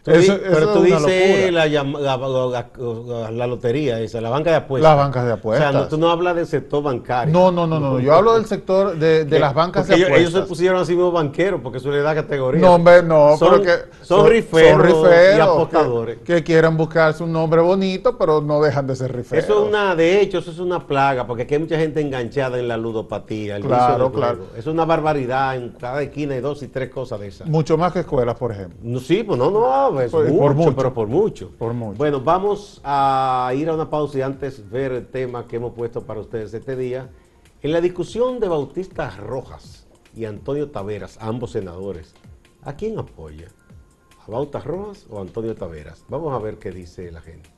Pero 0.03 0.73
tú 0.73 0.83
dices 0.83 1.51
la, 1.51 1.67
la, 3.31 3.47
lotería, 3.47 3.99
esa, 3.99 4.21
la 4.21 4.29
banca 4.29 4.51
de 4.51 4.57
apuestas. 4.57 4.89
Las 4.91 4.97
bancas 4.97 5.25
de 5.25 5.31
apuestas. 5.33 5.75
O 5.75 5.79
sea, 5.79 5.89
tú 5.89 5.97
no 5.97 6.09
hablas 6.09 6.35
del 6.35 6.47
sector 6.47 6.83
bancario. 6.83 7.33
No, 7.33 7.51
no, 7.51 7.67
no, 7.67 7.79
no. 7.79 7.99
Yo 7.99 8.13
hablo 8.13 8.35
del 8.35 8.45
sector 8.45 8.97
de, 8.97 9.25
de 9.25 9.39
las 9.39 9.53
bancas 9.53 9.87
de 9.87 9.95
apuestas. 9.95 10.19
Ellos 10.19 10.33
se 10.33 10.41
pusieron 10.41 10.81
así 10.81 10.93
mismo 10.93 11.11
banqueros 11.11 11.61
porque 11.61 11.79
eso 11.79 11.91
le 11.91 12.01
da 12.01 12.15
categoría. 12.15 12.61
No, 12.61 12.75
hombre, 12.75 13.03
no. 13.03 13.37
Son, 13.37 13.61
que 13.63 13.75
son, 14.01 14.27
riferos, 14.27 15.07
y 15.35 15.39
apostadores. 15.39 16.19
Que, 16.19 16.43
quieren 16.43 16.77
buscarse 16.77 17.23
un 17.23 17.31
nombre 17.31 17.61
bonito, 17.61 18.17
pero 18.17 18.41
no 18.41 18.61
dejan 18.61 18.87
de 18.87 18.95
ser 18.95 19.15
riferos. 19.15 19.43
Eso 19.43 19.61
es 19.61 19.69
una, 19.69 19.95
de 19.95 20.21
hecho, 20.21 20.39
eso 20.39 20.51
es 20.51 20.59
una 20.59 20.87
plaga 20.87 21.27
porque 21.27 21.43
aquí 21.43 21.55
hay 21.55 21.59
mucha 21.59 21.77
gente 21.77 22.01
enganchada 22.01 22.57
en 22.59 22.67
la 22.67 22.77
ludopatía. 22.77 23.57
El 23.57 23.63
claro, 23.63 24.11
claro. 24.11 24.47
Es 24.57 24.65
una 24.67 24.85
barbaridad. 24.85 25.55
En 25.55 25.69
cada 25.69 26.01
esquina 26.01 26.35
hay 26.35 26.41
dos 26.41 26.63
y 26.63 26.67
tres 26.67 26.89
cosas 26.89 27.19
de 27.19 27.27
esas. 27.27 27.47
Mucho 27.47 27.77
más 27.77 27.93
que 27.93 27.99
escuelas, 27.99 28.35
por 28.35 28.51
ejemplo. 28.51 28.77
No, 28.81 28.99
sí, 28.99 29.23
pues 29.23 29.37
no, 29.37 29.51
no, 29.51 29.88
es 30.01 30.11
por, 30.11 30.29
mucho, 30.29 30.53
mucho, 30.53 30.75
pero 30.75 30.93
por 30.93 31.07
mucho. 31.07 31.51
Por 31.57 31.73
mucho. 31.73 31.97
Bueno, 31.97 32.21
vamos 32.21 32.81
a 32.83 33.51
ir 33.55 33.69
a 33.69 33.73
una 33.73 33.89
pausa 33.89 34.17
y 34.17 34.21
antes 34.21 34.69
ver 34.69 34.91
el 34.91 35.07
tema 35.07 35.47
que 35.47 35.55
hemos 35.55 35.73
puesto 35.73 36.05
para 36.05 36.19
ustedes 36.19 36.53
este 36.53 36.75
día. 36.75 37.09
En 37.61 37.71
la 37.71 37.81
discusión 37.81 38.39
de 38.39 38.47
Bautista 38.47 39.09
Rojas 39.17 39.87
y 40.15 40.25
Antonio 40.25 40.69
Taveras, 40.71 41.17
ambos 41.21 41.51
senadores, 41.51 42.13
¿a 42.61 42.73
quién 42.73 42.97
apoya? 42.99 43.47
¿A 44.25 44.31
Bautista 44.31 44.59
Rojas 44.59 45.07
o 45.09 45.17
a 45.17 45.21
Antonio 45.21 45.55
Taveras? 45.55 46.05
Vamos 46.07 46.33
a 46.33 46.39
ver 46.39 46.57
qué 46.57 46.71
dice 46.71 47.11
la 47.11 47.21
gente. 47.21 47.49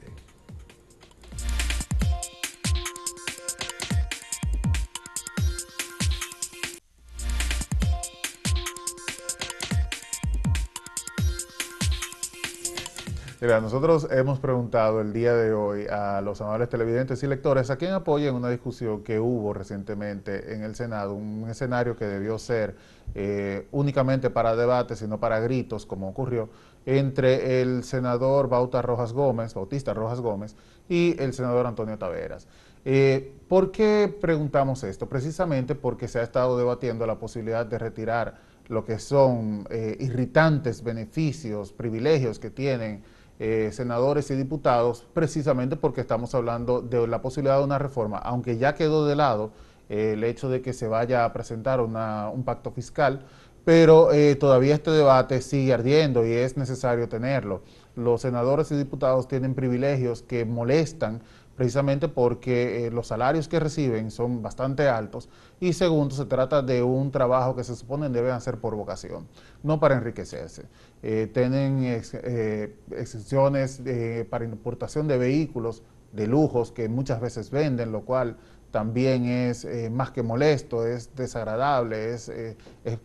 Mira, 13.42 13.60
nosotros 13.60 14.08
hemos 14.12 14.40
preguntado 14.40 15.02
el 15.02 15.14
día 15.14 15.34
de 15.34 15.52
hoy 15.52 15.88
a 15.88 16.22
los 16.22 16.40
amables 16.42 16.70
televidentes 16.70 17.24
y 17.24 17.28
lectores 17.28 17.72
a 17.72 17.78
quién 17.78 17.92
apoyan 17.94 18.36
una 18.36 18.50
discusión 18.50 19.02
que 19.02 19.20
hubo 19.20 19.52
recientemente 19.52 20.54
en 20.54 20.62
el 20.62 20.76
Senado, 20.76 21.16
un 21.16 21.50
escenario 21.50 21.96
que 21.96 22.06
debió 22.06 22.38
ser 22.38 22.76
eh, 23.16 23.68
únicamente 23.72 24.30
para 24.30 24.56
debate, 24.56 24.96
sino 24.96 25.20
para 25.20 25.40
gritos, 25.40 25.88
como 25.88 26.08
ocurrió, 26.08 26.50
entre 26.86 27.64
el 27.64 27.84
senador 27.84 28.48
Bauta 28.48 28.84
Rojas 28.84 29.12
Gómez, 29.12 29.56
Bautista 29.56 29.96
Rojas 29.96 30.22
Gómez, 30.22 30.56
y 30.88 31.20
el 31.20 31.34
senador 31.34 31.66
Antonio 31.66 31.98
Taveras. 31.98 32.48
Eh, 32.86 33.34
¿Por 33.48 33.72
qué 33.72 34.16
preguntamos 34.22 34.84
esto? 34.84 35.10
Precisamente 35.10 35.74
porque 35.74 36.08
se 36.08 36.20
ha 36.20 36.24
estado 36.24 36.60
debatiendo 36.60 37.08
la 37.08 37.18
posibilidad 37.18 37.66
de 37.66 37.80
retirar 37.80 38.52
lo 38.68 38.86
que 38.86 39.00
son 39.00 39.68
eh, 39.72 39.98
irritantes 40.00 40.84
beneficios, 40.84 41.74
privilegios 41.74 42.38
que 42.38 42.52
tienen 42.52 43.02
eh, 43.44 43.72
senadores 43.72 44.30
y 44.30 44.36
diputados, 44.36 45.08
precisamente 45.16 45.76
porque 45.76 46.00
estamos 46.02 46.36
hablando 46.36 46.80
de 46.80 47.08
la 47.08 47.24
posibilidad 47.24 47.58
de 47.58 47.64
una 47.64 47.80
reforma, 47.80 48.20
aunque 48.20 48.60
ya 48.60 48.76
quedó 48.76 49.08
de 49.08 49.16
lado 49.16 49.50
eh, 49.90 50.12
el 50.14 50.24
hecho 50.24 50.48
de 50.48 50.62
que 50.62 50.74
se 50.74 50.88
vaya 50.88 51.26
a 51.26 51.34
presentar 51.34 51.82
un 51.82 52.44
pacto 52.46 52.70
fiscal, 52.70 53.26
pero 53.66 54.14
eh, 54.14 54.36
todavía 54.36 54.76
este 54.76 54.92
debate 54.92 55.42
sigue 55.42 55.74
ardiendo 55.74 56.24
y 56.24 56.34
es 56.34 56.56
necesario 56.56 57.10
tenerlo. 57.10 57.64
Los 57.96 58.22
senadores 58.22 58.72
y 58.72 58.76
diputados 58.76 59.28
tienen 59.28 59.56
privilegios 59.56 60.22
que 60.22 60.46
molestan 60.46 61.24
precisamente 61.62 62.08
porque 62.08 62.90
los 62.92 63.06
salarios 63.06 63.48
que 63.48 63.60
reciben 63.60 64.10
son 64.10 64.42
bastante 64.42 64.90
altos 64.90 65.30
y 65.60 65.74
segundo, 65.74 66.16
se 66.16 66.26
trata 66.26 66.64
de 66.64 66.82
un 66.82 67.12
trabajo 67.12 67.56
que 67.56 67.64
se 67.64 67.76
supone 67.76 68.10
deben 68.10 68.32
hacer 68.32 68.58
por 68.58 68.76
vocación, 68.76 69.28
no 69.62 69.80
para 69.80 69.94
enriquecerse. 69.94 70.64
Eh, 71.04 71.30
tienen 71.32 71.84
eh, 71.84 72.76
exenciones 72.98 73.80
eh, 73.86 74.26
para 74.28 74.44
importación 74.44 75.08
de 75.08 75.20
vehículos 75.20 75.84
de 76.14 76.26
lujos 76.26 76.72
que 76.72 76.90
muchas 76.90 77.22
veces 77.22 77.52
venden, 77.52 77.92
lo 77.92 78.06
cual 78.06 78.38
también 78.72 79.26
es 79.26 79.68
más 79.92 80.10
que 80.10 80.24
molesto, 80.24 80.88
es 80.88 81.16
desagradable, 81.16 82.16
es, 82.16 82.28
es, 82.30 82.56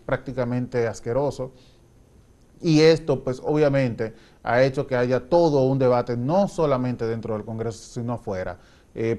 prácticamente 0.06 0.86
asqueroso. 0.86 1.52
Y 2.62 2.80
esto, 2.80 3.22
pues 3.22 3.42
obviamente, 3.44 4.14
ha 4.46 4.62
hecho 4.62 4.86
que 4.86 4.96
haya 4.96 5.28
todo 5.28 5.64
un 5.64 5.78
debate, 5.78 6.16
no 6.16 6.48
solamente 6.48 7.06
dentro 7.06 7.34
del 7.34 7.44
Congreso, 7.44 7.78
sino 8.00 8.14
afuera, 8.14 8.58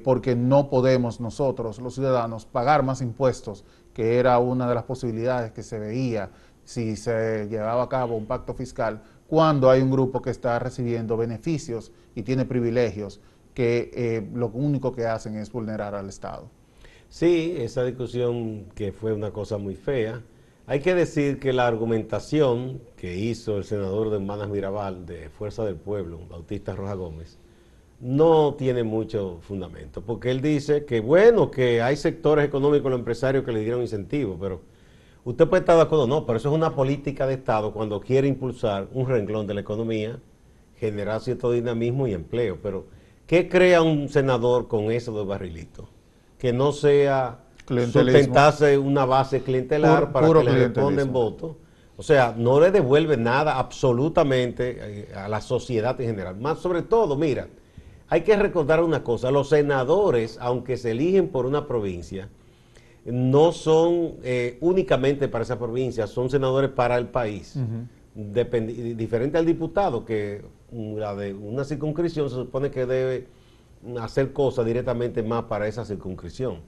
porque 0.04 0.36
no 0.36 0.72
podemos 0.72 1.20
nosotros, 1.20 1.80
los 1.80 1.94
ciudadanos, 1.94 2.46
pagar 2.46 2.82
más 2.82 3.02
impuestos, 3.02 3.64
que 3.94 4.18
era 4.18 4.40
una 4.40 4.68
de 4.68 4.74
las 4.74 4.86
posibilidades 4.86 5.52
que 5.52 5.62
se 5.62 5.78
veía 5.78 6.32
si 6.64 6.96
se 6.96 7.48
llevaba 7.50 7.84
a 7.84 7.90
cabo 7.90 8.18
un 8.18 8.26
pacto 8.26 8.54
fiscal 8.54 9.02
cuando 9.28 9.70
hay 9.70 9.82
un 9.82 9.92
grupo 9.92 10.22
que 10.22 10.30
está 10.30 10.60
recibiendo 10.60 11.16
beneficios 11.18 11.92
y 12.16 12.24
tiene 12.24 12.46
privilegios 12.46 13.22
que 13.54 13.92
eh, 13.94 14.30
lo 14.34 14.48
único 14.48 14.92
que 14.92 15.06
hacen 15.06 15.36
es 15.36 15.52
vulnerar 15.52 15.96
al 15.96 16.10
Estado. 16.10 16.50
Sí, 17.10 17.56
esa 17.58 17.84
discusión 17.84 18.66
que 18.76 18.92
fue 18.92 19.14
una 19.14 19.32
cosa 19.32 19.58
muy 19.58 19.76
fea. 19.76 20.22
Hay 20.68 20.82
que 20.82 20.94
decir 20.94 21.40
que 21.40 21.54
la 21.54 21.66
argumentación 21.66 22.82
que 22.96 23.18
hizo 23.18 23.58
el 23.58 23.64
senador 23.64 24.10
de 24.10 24.18
Hermanas 24.18 24.50
Mirabal 24.50 25.06
de 25.06 25.30
Fuerza 25.30 25.66
del 25.66 25.78
Pueblo, 25.78 26.20
Bautista 26.30 26.76
Roja 26.76 26.94
Gómez, 26.94 27.40
no 28.00 28.54
tiene 28.54 28.84
mucho 28.84 29.40
fundamento, 29.42 30.02
porque 30.02 30.30
él 30.30 30.42
dice 30.42 30.86
que 30.86 31.00
bueno, 31.00 31.50
que 31.50 31.82
hay 31.82 31.96
sectores 31.96 32.46
económicos, 32.46 32.92
los 32.92 33.00
empresarios 33.00 33.44
que 33.44 33.52
le 33.52 33.62
dieron 33.62 33.82
incentivos, 33.82 34.38
pero 34.40 34.62
Usted 35.28 35.46
puede 35.50 35.60
estar 35.60 35.76
de 35.76 35.82
acuerdo, 35.82 36.08
no, 36.08 36.26
pero 36.26 36.38
eso 36.38 36.48
es 36.48 36.56
una 36.56 36.74
política 36.74 37.28
de 37.28 37.34
Estado 37.34 37.74
cuando 37.74 38.00
quiere 38.00 38.30
impulsar 38.30 38.88
un 38.94 39.10
renglón 39.10 39.46
de 39.46 39.56
la 39.56 39.60
economía, 39.60 40.22
generar 40.78 41.20
cierto 41.20 41.52
dinamismo 41.52 42.08
y 42.08 42.14
empleo. 42.14 42.60
Pero, 42.64 42.86
¿qué 43.26 43.50
crea 43.50 43.82
un 43.82 44.08
senador 44.08 44.70
con 44.70 44.90
eso 44.90 45.12
de 45.20 45.26
barrilito? 45.26 45.90
Que 46.40 46.54
no 46.54 46.72
sea 46.72 47.44
sustentarse 47.68 48.78
una 48.78 49.06
base 49.06 49.42
clientelar 49.42 50.12
para 50.12 50.28
que 50.28 50.44
le 50.44 50.68
respondan 50.68 51.12
votos. 51.12 51.56
O 51.98 52.04
sea, 52.04 52.36
no 52.38 52.60
le 52.60 52.72
devuelve 52.72 53.18
nada 53.18 53.58
absolutamente 53.58 54.78
eh, 54.80 55.14
a 55.16 55.28
la 55.28 55.42
sociedad 55.42 56.00
en 56.00 56.08
general. 56.08 56.38
Más 56.38 56.60
sobre 56.60 56.84
todo, 56.84 57.16
mira, 57.18 57.48
hay 58.08 58.22
que 58.22 58.36
recordar 58.36 58.84
una 58.84 59.04
cosa, 59.04 59.32
los 59.32 59.50
senadores, 59.50 60.38
aunque 60.40 60.78
se 60.78 60.92
eligen 60.92 61.30
por 61.30 61.48
una 61.48 61.68
provincia, 61.68 62.30
no 63.04 63.52
son 63.52 64.16
eh, 64.24 64.58
únicamente 64.62 65.28
para 65.28 65.44
esa 65.44 65.58
provincia, 65.58 66.08
son 66.08 66.30
senadores 66.30 66.70
para 66.70 66.98
el 66.98 67.08
país. 67.08 67.58
diferente 68.14 69.38
al 69.38 69.46
diputado, 69.46 70.06
que 70.06 70.44
la 70.72 71.16
de 71.16 71.34
una 71.34 71.64
circunscripción 71.64 72.30
se 72.30 72.36
supone 72.36 72.70
que 72.70 72.86
debe 72.86 73.28
hacer 74.00 74.34
cosas 74.34 74.66
directamente 74.66 75.24
más 75.24 75.44
para 75.44 75.68
esa 75.68 75.86
circunscripción. 75.86 76.60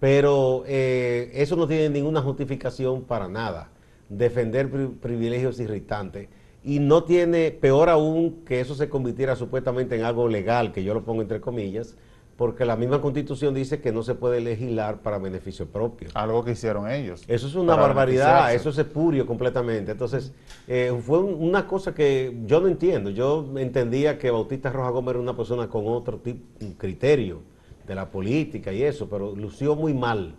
Pero 0.00 0.64
eh, 0.66 1.30
eso 1.34 1.54
no 1.56 1.68
tiene 1.68 1.90
ninguna 1.90 2.22
justificación 2.22 3.02
para 3.02 3.28
nada. 3.28 3.70
Defender 4.08 4.68
privilegios 5.00 5.60
irritantes. 5.60 6.28
Y 6.64 6.78
no 6.78 7.04
tiene, 7.04 7.52
peor 7.52 7.88
aún, 7.88 8.42
que 8.44 8.60
eso 8.60 8.74
se 8.74 8.88
convirtiera 8.88 9.36
supuestamente 9.36 9.96
en 9.96 10.02
algo 10.02 10.26
legal, 10.28 10.72
que 10.72 10.82
yo 10.82 10.94
lo 10.94 11.04
pongo 11.04 11.22
entre 11.22 11.40
comillas, 11.40 11.96
porque 12.36 12.64
la 12.64 12.76
misma 12.76 13.02
constitución 13.02 13.54
dice 13.54 13.80
que 13.80 13.92
no 13.92 14.02
se 14.02 14.14
puede 14.14 14.40
legislar 14.40 15.02
para 15.02 15.18
beneficio 15.18 15.66
propio. 15.66 16.08
Algo 16.14 16.42
que 16.42 16.52
hicieron 16.52 16.90
ellos. 16.90 17.22
Eso 17.28 17.46
es 17.46 17.54
una 17.54 17.76
barbaridad, 17.76 18.54
eso 18.54 18.70
es 18.70 18.78
espurio 18.78 19.26
completamente. 19.26 19.92
Entonces, 19.92 20.32
eh, 20.66 20.98
fue 21.04 21.18
una 21.18 21.66
cosa 21.66 21.94
que 21.94 22.38
yo 22.46 22.60
no 22.60 22.68
entiendo. 22.68 23.10
Yo 23.10 23.46
entendía 23.56 24.18
que 24.18 24.30
Bautista 24.30 24.70
Roja 24.70 24.88
Gómez 24.88 25.10
era 25.10 25.20
una 25.20 25.36
persona 25.36 25.68
con 25.68 25.86
otro 25.86 26.18
tipo, 26.18 26.46
criterio 26.78 27.42
de 27.90 27.96
la 27.96 28.08
política 28.08 28.72
y 28.72 28.84
eso, 28.84 29.08
pero 29.08 29.34
lució 29.34 29.74
muy 29.74 29.92
mal. 29.92 30.36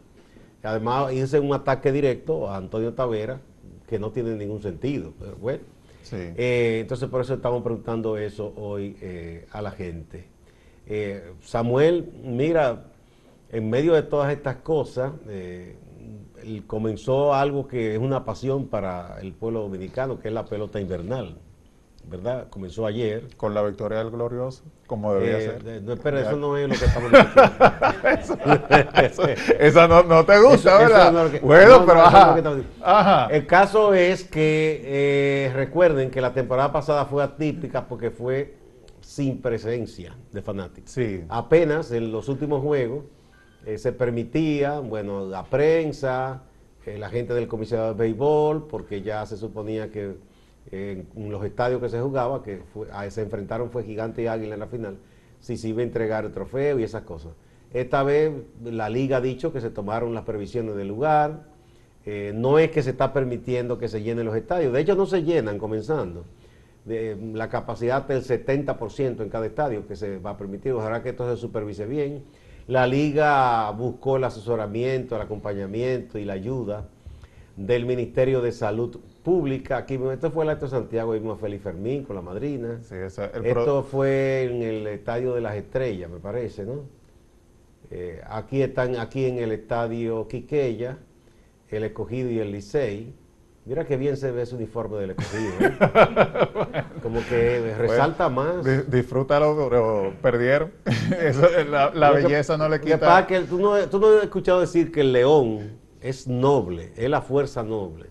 Además, 0.64 1.12
hice 1.12 1.38
un 1.38 1.54
ataque 1.54 1.92
directo 1.92 2.50
a 2.50 2.56
Antonio 2.56 2.94
Tavera, 2.94 3.42
que 3.90 4.00
no 4.00 4.12
tiene 4.12 4.36
ningún 4.36 4.62
sentido. 4.62 5.12
Pero 5.20 5.36
bueno. 5.36 5.64
Eh, 6.14 6.80
entonces, 6.80 7.10
por 7.10 7.20
eso 7.20 7.34
estamos 7.34 7.62
preguntando 7.62 8.18
eso 8.18 8.54
hoy 8.56 8.96
eh, 9.02 9.48
a 9.52 9.62
la 9.62 9.72
gente. 9.72 10.28
Eh, 10.88 11.34
Samuel, 11.42 12.10
mira, 12.24 12.86
en 13.50 13.70
medio 13.70 13.96
de 13.96 14.04
todas 14.04 14.32
estas 14.32 14.56
cosas, 14.58 15.12
comenzó 16.68 17.34
algo 17.34 17.68
que 17.68 17.96
es 17.96 18.00
una 18.00 18.24
pasión 18.24 18.68
para 18.68 19.20
el 19.20 19.34
pueblo 19.34 19.64
dominicano, 19.64 20.20
que 20.22 20.30
es 20.30 20.34
la 20.34 20.46
pelota 20.46 20.80
invernal. 20.80 21.36
¿Verdad? 22.04 22.48
Comenzó 22.50 22.86
ayer. 22.86 23.28
Con 23.38 23.54
la 23.54 23.62
victoria 23.62 24.00
del 24.00 24.12
glorioso, 24.12 24.64
como 24.86 25.14
debía 25.14 25.38
eh, 25.38 25.42
ser. 25.42 25.84
no, 25.84 25.94
espera, 25.94 26.22
eso 26.22 26.36
no 26.36 26.58
es 26.58 26.68
lo 26.68 26.76
que 26.76 26.86
estamos 26.86 27.12
diciendo. 27.12 27.34
Esa 29.60 29.88
no, 29.88 30.26
te 30.26 30.40
gusta, 30.40 30.78
¿verdad? 30.78 31.32
bueno, 31.42 31.86
pero 31.86 32.02
ajá, 32.02 33.28
El 33.32 33.46
caso 33.48 33.94
es 33.94 34.24
que 34.26 35.52
recuerden 35.56 36.12
que 36.12 36.20
la 36.20 36.34
temporada 36.34 36.72
pasada 36.72 37.06
fue 37.06 37.24
atípica 37.24 37.88
porque 37.88 38.12
fue 38.12 38.62
sin 39.02 39.42
presencia 39.42 40.16
de 40.32 40.42
fanáticos. 40.42 40.92
Sí. 40.92 41.24
Apenas 41.30 41.92
en 41.92 42.12
los 42.12 42.30
últimos 42.30 42.62
juegos 42.62 43.06
eh, 43.66 43.78
se 43.78 43.92
permitía, 43.92 44.80
bueno, 44.80 45.26
la 45.26 45.44
prensa, 45.44 46.44
eh, 46.86 46.98
la 46.98 47.10
gente 47.10 47.34
del 47.34 47.48
comisionado 47.48 47.94
de 47.94 48.00
béisbol, 48.00 48.68
porque 48.68 49.02
ya 49.02 49.26
se 49.26 49.38
suponía 49.38 49.92
que 49.92 50.16
en 50.72 51.08
los 51.30 51.44
estadios 51.44 51.82
que 51.82 51.90
se 51.90 52.00
jugaba, 52.00 52.42
que 52.44 52.62
se 53.10 53.22
enfrentaron 53.22 53.70
fue 53.70 53.84
Gigante 53.84 54.24
y 54.24 54.28
Águila 54.28 54.54
en 54.54 54.60
la 54.60 54.68
final, 54.68 54.98
si 55.40 55.58
se 55.58 55.68
iba 55.68 55.82
a 55.82 55.84
entregar 55.84 56.26
el 56.26 56.32
trofeo 56.32 56.80
y 56.80 56.84
esas 56.84 57.04
cosas. 57.04 57.34
Esta 57.74 58.04
vez 58.04 58.32
la 58.64 58.90
liga 58.90 59.18
ha 59.18 59.22
dicho 59.22 59.52
que 59.52 59.62
se 59.62 59.70
tomaron 59.70 60.14
las 60.14 60.24
previsiones 60.24 60.76
del 60.76 60.88
lugar, 60.88 61.44
eh, 62.06 62.32
no 62.34 62.58
es 62.58 62.72
que 62.72 62.82
se 62.82 62.92
está 62.92 63.14
permitiendo 63.14 63.78
que 63.78 63.88
se 63.88 64.02
llenen 64.02 64.26
los 64.26 64.36
estadios, 64.36 64.74
de 64.74 64.82
hecho 64.82 64.96
no 64.96 65.06
se 65.06 65.24
llenan 65.24 65.58
comenzando. 65.58 66.26
De, 66.86 67.16
la 67.34 67.48
capacidad 67.48 68.08
del 68.08 68.24
70% 68.24 69.22
en 69.22 69.30
cada 69.30 69.46
estadio 69.46 69.86
que 69.86 69.96
se 69.96 70.18
va 70.18 70.32
a 70.32 70.38
permitir, 70.38 70.72
ojalá 70.72 71.04
que 71.04 71.10
esto 71.10 71.30
se 71.30 71.40
supervise 71.40 71.86
bien. 71.86 72.24
La 72.68 72.88
liga 72.88 73.70
buscó 73.72 74.18
el 74.18 74.24
asesoramiento, 74.24 75.16
el 75.16 75.22
acompañamiento 75.22 76.18
y 76.18 76.26
la 76.26 76.34
ayuda 76.34 76.88
del 77.56 77.86
Ministerio 77.86 78.42
de 78.42 78.52
Salud 78.52 79.00
Pública. 79.24 79.78
Aquí, 79.78 80.00
esto 80.12 80.32
fue 80.32 80.44
el 80.44 80.50
acto 80.50 80.66
de 80.66 80.72
Santiago, 80.72 81.14
vimos 81.14 81.38
a 81.38 81.42
Félix 81.42 81.64
Fermín 81.64 82.04
con 82.04 82.16
la 82.16 82.22
madrina. 82.22 82.80
esto 83.44 83.84
fue 83.84 84.44
en 84.44 84.62
el 84.62 84.88
Estadio 84.88 85.34
de 85.34 85.42
las 85.42 85.56
Estrellas, 85.56 86.10
me 86.10 86.20
parece, 86.20 86.66
¿no? 86.66 86.84
Eh, 87.90 88.22
aquí 88.30 88.62
están, 88.62 88.96
aquí 88.96 89.26
en 89.26 89.40
el 89.40 89.52
Estadio 89.52 90.28
Quiqueya, 90.28 90.98
el 91.70 91.84
Escogido 91.84 92.30
y 92.30 92.40
el 92.40 92.52
Licey. 92.52 93.14
Mira 93.66 93.86
qué 93.86 93.96
bien 93.96 94.18
se 94.18 94.32
ve 94.32 94.42
ese 94.42 94.56
uniforme 94.56 94.98
del 94.98 95.12
Escogido. 95.12 95.52
¿eh? 95.60 96.84
Como 97.04 97.20
que 97.28 97.76
resalta 97.78 98.30
más. 98.30 98.64
disfrútalo, 98.90 99.68
pero 99.70 100.14
perdieron. 100.22 100.72
la, 101.70 102.12
belleza 102.12 102.58
no 102.58 102.70
le 102.70 102.80
quita. 102.80 103.28
Que, 103.28 103.42
tú, 103.42 103.60
no, 103.60 103.78
tú 103.90 104.00
no 104.00 104.08
has 104.18 104.24
escuchado 104.24 104.62
decir 104.62 104.92
que 104.92 105.02
el 105.02 105.12
león 105.12 105.78
es 106.00 106.28
noble, 106.28 106.94
es 106.96 107.10
la 107.10 107.22
fuerza 107.22 107.62
noble. 107.62 108.11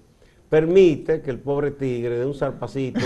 Permite 0.50 1.22
que 1.22 1.30
el 1.30 1.38
pobre 1.38 1.70
tigre 1.70 2.18
dé 2.18 2.26
un 2.26 2.34
zarpacito, 2.34 2.98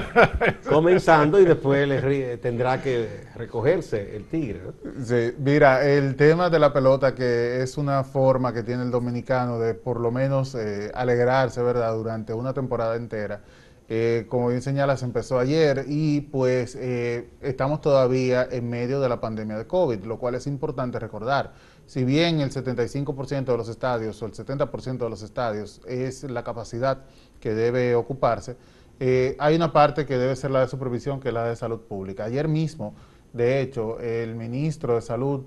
comenzando 0.70 1.38
y 1.38 1.44
después 1.44 1.86
le, 1.86 2.38
tendrá 2.38 2.80
que 2.80 3.26
recogerse 3.36 4.16
el 4.16 4.24
tigre. 4.24 4.62
Sí, 5.04 5.34
mira, 5.38 5.86
el 5.86 6.16
tema 6.16 6.48
de 6.48 6.58
la 6.58 6.72
pelota, 6.72 7.14
que 7.14 7.62
es 7.62 7.76
una 7.76 8.02
forma 8.02 8.54
que 8.54 8.62
tiene 8.62 8.82
el 8.84 8.90
dominicano 8.90 9.58
de 9.58 9.74
por 9.74 10.00
lo 10.00 10.10
menos 10.10 10.54
eh, 10.54 10.90
alegrarse, 10.94 11.62
¿verdad?, 11.62 11.94
durante 11.94 12.32
una 12.32 12.54
temporada 12.54 12.96
entera. 12.96 13.42
Eh, 13.90 14.24
como 14.30 14.48
bien 14.48 14.62
señalas, 14.62 15.02
empezó 15.02 15.38
ayer 15.38 15.84
y 15.86 16.22
pues 16.22 16.76
eh, 16.76 17.28
estamos 17.42 17.82
todavía 17.82 18.48
en 18.50 18.70
medio 18.70 19.00
de 19.00 19.08
la 19.10 19.20
pandemia 19.20 19.58
de 19.58 19.66
COVID, 19.66 20.04
lo 20.04 20.18
cual 20.18 20.36
es 20.36 20.46
importante 20.46 20.98
recordar 20.98 21.52
si 21.90 22.04
bien 22.04 22.38
el 22.38 22.52
75% 22.52 23.46
de 23.46 23.56
los 23.56 23.68
estadios 23.68 24.22
o 24.22 24.26
el 24.26 24.32
70% 24.32 24.98
de 24.98 25.10
los 25.10 25.22
estadios 25.22 25.80
es 25.88 26.22
la 26.22 26.44
capacidad 26.44 26.98
que 27.40 27.52
debe 27.52 27.96
ocuparse, 27.96 28.56
eh, 29.00 29.34
hay 29.40 29.56
una 29.56 29.72
parte 29.72 30.06
que 30.06 30.16
debe 30.16 30.36
ser 30.36 30.52
la 30.52 30.60
de 30.60 30.68
supervisión, 30.68 31.18
que 31.18 31.30
es 31.30 31.34
la 31.34 31.48
de 31.48 31.56
salud 31.56 31.80
pública. 31.80 32.26
Ayer 32.26 32.46
mismo, 32.46 32.94
de 33.32 33.60
hecho, 33.60 33.98
el 33.98 34.36
ministro 34.36 34.94
de 34.94 35.00
Salud 35.00 35.42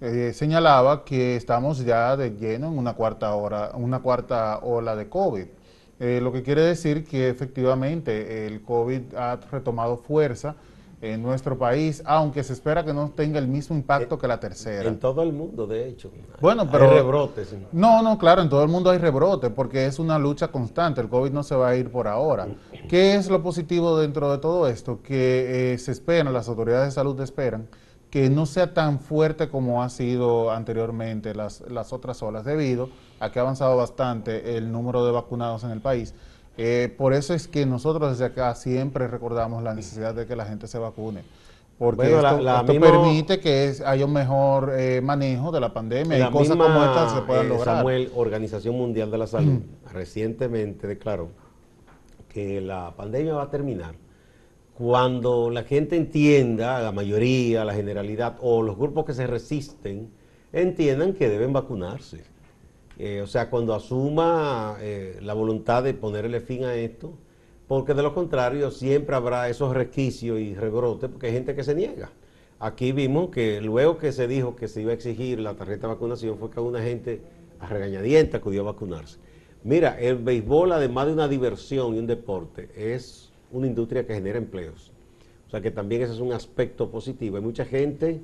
eh, 0.00 0.30
señalaba 0.32 1.04
que 1.04 1.34
estamos 1.34 1.84
ya 1.84 2.16
de 2.16 2.36
lleno 2.36 2.68
en 2.68 2.78
una 2.78 2.92
cuarta, 2.92 3.34
hora, 3.34 3.72
una 3.74 3.98
cuarta 3.98 4.58
ola 4.58 4.94
de 4.94 5.08
COVID. 5.08 5.46
Eh, 5.98 6.20
lo 6.22 6.30
que 6.30 6.44
quiere 6.44 6.62
decir 6.62 7.04
que 7.04 7.28
efectivamente 7.28 8.46
el 8.46 8.62
COVID 8.62 9.12
ha 9.16 9.40
retomado 9.50 9.96
fuerza 9.96 10.54
en 11.02 11.22
nuestro 11.22 11.56
país, 11.56 12.02
aunque 12.04 12.42
se 12.42 12.52
espera 12.52 12.84
que 12.84 12.92
no 12.92 13.10
tenga 13.10 13.38
el 13.38 13.48
mismo 13.48 13.74
impacto 13.74 14.18
que 14.18 14.28
la 14.28 14.38
tercera. 14.38 14.86
En 14.88 14.98
todo 14.98 15.22
el 15.22 15.32
mundo, 15.32 15.66
de 15.66 15.88
hecho. 15.88 16.10
Bueno, 16.40 16.68
pero... 16.70 16.90
Hay 16.90 16.96
rebrotes. 16.96 17.54
No, 17.72 18.02
no, 18.02 18.18
claro, 18.18 18.42
en 18.42 18.50
todo 18.50 18.62
el 18.62 18.68
mundo 18.68 18.90
hay 18.90 18.98
rebrotes, 18.98 19.50
porque 19.50 19.86
es 19.86 19.98
una 19.98 20.18
lucha 20.18 20.48
constante, 20.48 21.00
el 21.00 21.08
COVID 21.08 21.30
no 21.30 21.42
se 21.42 21.54
va 21.54 21.70
a 21.70 21.76
ir 21.76 21.90
por 21.90 22.06
ahora. 22.06 22.48
¿Qué 22.88 23.14
es 23.14 23.30
lo 23.30 23.42
positivo 23.42 23.98
dentro 23.98 24.30
de 24.30 24.38
todo 24.38 24.68
esto? 24.68 25.00
Que 25.02 25.72
eh, 25.72 25.78
se 25.78 25.92
espera, 25.92 26.30
las 26.30 26.48
autoridades 26.48 26.88
de 26.88 26.92
salud 26.92 27.18
esperan, 27.20 27.68
que 28.10 28.28
no 28.28 28.44
sea 28.44 28.74
tan 28.74 28.98
fuerte 28.98 29.48
como 29.48 29.82
ha 29.82 29.88
sido 29.88 30.50
anteriormente 30.50 31.34
las, 31.34 31.62
las 31.62 31.94
otras 31.94 32.22
olas, 32.22 32.44
debido 32.44 32.90
a 33.20 33.30
que 33.30 33.38
ha 33.38 33.42
avanzado 33.42 33.76
bastante 33.76 34.58
el 34.58 34.70
número 34.70 35.06
de 35.06 35.12
vacunados 35.12 35.64
en 35.64 35.70
el 35.70 35.80
país 35.80 36.14
eh, 36.56 36.94
por 36.96 37.14
eso 37.14 37.34
es 37.34 37.48
que 37.48 37.66
nosotros 37.66 38.10
desde 38.10 38.26
acá 38.26 38.54
siempre 38.54 39.08
recordamos 39.08 39.62
la 39.62 39.74
necesidad 39.74 40.14
de 40.14 40.26
que 40.26 40.36
la 40.36 40.44
gente 40.44 40.66
se 40.66 40.78
vacune. 40.78 41.22
Porque 41.78 42.14
esto, 42.14 42.66
permite 42.66 43.40
que 43.40 43.74
haya 43.86 44.04
un 44.04 44.12
mejor 44.12 44.74
eh, 44.76 45.00
manejo 45.00 45.50
de 45.50 45.60
la 45.60 45.72
pandemia 45.72 46.28
y 46.28 46.30
cosas 46.30 46.56
como 46.56 46.84
estas 46.84 47.14
se 47.14 47.22
puedan 47.22 47.46
eh, 47.46 47.48
lograr. 47.48 47.76
Samuel, 47.78 48.12
Organización 48.14 48.76
Mundial 48.76 49.10
de 49.10 49.16
la 49.16 49.26
Salud, 49.26 49.60
recientemente 49.90 50.86
declaró 50.86 51.30
que 52.28 52.60
la 52.60 52.94
pandemia 52.94 53.32
va 53.32 53.44
a 53.44 53.50
terminar 53.50 53.94
cuando 54.80 55.50
la 55.50 55.62
gente 55.64 55.94
entienda, 55.94 56.80
la 56.80 56.90
mayoría, 56.90 57.66
la 57.66 57.74
generalidad 57.74 58.38
o 58.40 58.62
los 58.62 58.78
grupos 58.78 59.04
que 59.04 59.12
se 59.12 59.26
resisten, 59.26 60.10
entiendan 60.54 61.12
que 61.12 61.28
deben 61.28 61.52
vacunarse. 61.52 62.24
Eh, 63.02 63.22
o 63.22 63.26
sea, 63.26 63.48
cuando 63.48 63.74
asuma 63.74 64.76
eh, 64.78 65.18
la 65.22 65.32
voluntad 65.32 65.82
de 65.82 65.94
ponerle 65.94 66.42
fin 66.42 66.64
a 66.64 66.74
esto, 66.74 67.14
porque 67.66 67.94
de 67.94 68.02
lo 68.02 68.12
contrario 68.12 68.70
siempre 68.70 69.16
habrá 69.16 69.48
esos 69.48 69.72
resquicios 69.72 70.38
y 70.38 70.54
rebrotes, 70.54 71.08
porque 71.08 71.28
hay 71.28 71.32
gente 71.32 71.54
que 71.54 71.64
se 71.64 71.74
niega. 71.74 72.10
Aquí 72.58 72.92
vimos 72.92 73.30
que 73.30 73.62
luego 73.62 73.96
que 73.96 74.12
se 74.12 74.28
dijo 74.28 74.54
que 74.54 74.68
se 74.68 74.82
iba 74.82 74.90
a 74.90 74.94
exigir 74.94 75.40
la 75.40 75.54
tarjeta 75.54 75.86
de 75.86 75.94
vacunación, 75.94 76.36
fue 76.36 76.50
que 76.50 76.60
una 76.60 76.82
gente 76.82 77.22
a 77.58 77.68
regañadienta 77.68 78.36
acudió 78.36 78.60
a 78.60 78.64
vacunarse. 78.64 79.18
Mira, 79.64 79.98
el 79.98 80.18
béisbol, 80.18 80.72
además 80.72 81.06
de 81.06 81.14
una 81.14 81.26
diversión 81.26 81.94
y 81.94 82.00
un 82.00 82.06
deporte, 82.06 82.68
es 82.76 83.32
una 83.50 83.66
industria 83.66 84.06
que 84.06 84.12
genera 84.12 84.36
empleos. 84.36 84.92
O 85.46 85.50
sea 85.50 85.62
que 85.62 85.70
también 85.70 86.02
ese 86.02 86.12
es 86.12 86.20
un 86.20 86.34
aspecto 86.34 86.90
positivo. 86.90 87.36
Hay 87.36 87.42
mucha 87.42 87.64
gente 87.64 88.20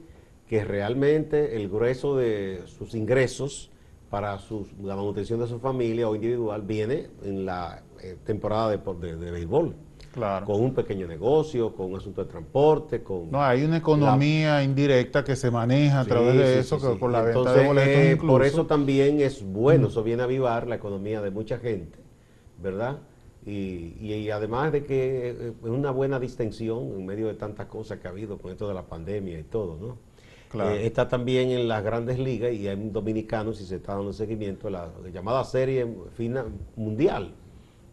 que 0.46 0.66
realmente 0.66 1.56
el 1.56 1.70
grueso 1.70 2.14
de 2.14 2.60
sus 2.66 2.94
ingresos 2.94 3.70
para 4.16 4.38
la 4.82 4.96
manutención 4.96 5.38
de 5.40 5.46
su 5.46 5.58
familia 5.58 6.08
o 6.08 6.14
individual 6.14 6.62
viene 6.62 7.08
en 7.22 7.44
la 7.44 7.82
eh, 8.02 8.16
temporada 8.24 8.70
de, 8.70 9.16
de, 9.18 9.30
béisbol. 9.30 9.74
Claro. 10.10 10.46
Con 10.46 10.62
un 10.62 10.72
pequeño 10.72 11.06
negocio, 11.06 11.74
con 11.74 11.92
un 11.92 11.98
asunto 11.98 12.24
de 12.24 12.30
transporte, 12.30 13.02
con... 13.02 13.30
No, 13.30 13.42
hay 13.42 13.62
una 13.62 13.76
economía 13.76 14.62
indirecta 14.62 15.22
que 15.22 15.36
se 15.36 15.50
maneja 15.50 16.00
a 16.00 16.04
través 16.06 16.34
de 16.34 16.60
eso, 16.60 16.80
que 16.80 16.98
por 16.98 17.12
la 17.12 17.20
venta 17.20 17.52
de 17.52 17.66
boletos 17.66 18.02
eh, 18.02 18.16
Por 18.26 18.42
eso 18.42 18.64
también 18.64 19.20
es 19.20 19.44
bueno, 19.44 19.88
eso 19.88 20.02
viene 20.02 20.22
a 20.22 20.24
avivar 20.24 20.66
la 20.66 20.76
economía 20.76 21.20
de 21.20 21.30
mucha 21.30 21.58
gente, 21.58 21.98
¿verdad? 22.58 23.00
Y, 23.44 23.98
y, 24.00 24.30
además 24.30 24.72
de 24.72 24.86
que 24.86 25.28
eh, 25.28 25.52
es 25.62 25.68
una 25.68 25.90
buena 25.90 26.18
distensión 26.18 26.94
en 26.96 27.04
medio 27.04 27.26
de 27.26 27.34
tantas 27.34 27.66
cosas 27.66 27.98
que 27.98 28.08
ha 28.08 28.12
habido 28.12 28.38
con 28.38 28.50
esto 28.50 28.66
de 28.66 28.72
la 28.72 28.86
pandemia 28.86 29.38
y 29.38 29.44
todo, 29.44 29.76
¿no? 29.76 30.05
Eh, 30.64 30.86
está 30.86 31.08
también 31.08 31.50
en 31.50 31.68
las 31.68 31.82
grandes 31.82 32.18
ligas 32.18 32.52
y 32.52 32.68
hay 32.68 32.76
dominicanos 32.90 33.60
y 33.60 33.66
se 33.66 33.76
está 33.76 33.94
dando 33.94 34.12
seguimiento 34.12 34.68
a 34.68 34.70
la, 34.70 34.88
llamada 35.12 35.44
serie 35.44 35.86
fina 36.16 36.44
mundial, 36.76 37.32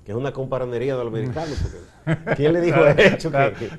que 0.06 0.12
es 0.12 0.17
una 0.17 0.32
comparanería 0.32 0.95
de 0.97 1.04
los 1.04 1.13
americanos. 1.13 1.58
¿Quién 2.36 2.54
le 2.54 2.62
dijo 2.62 2.86
eso? 2.86 3.32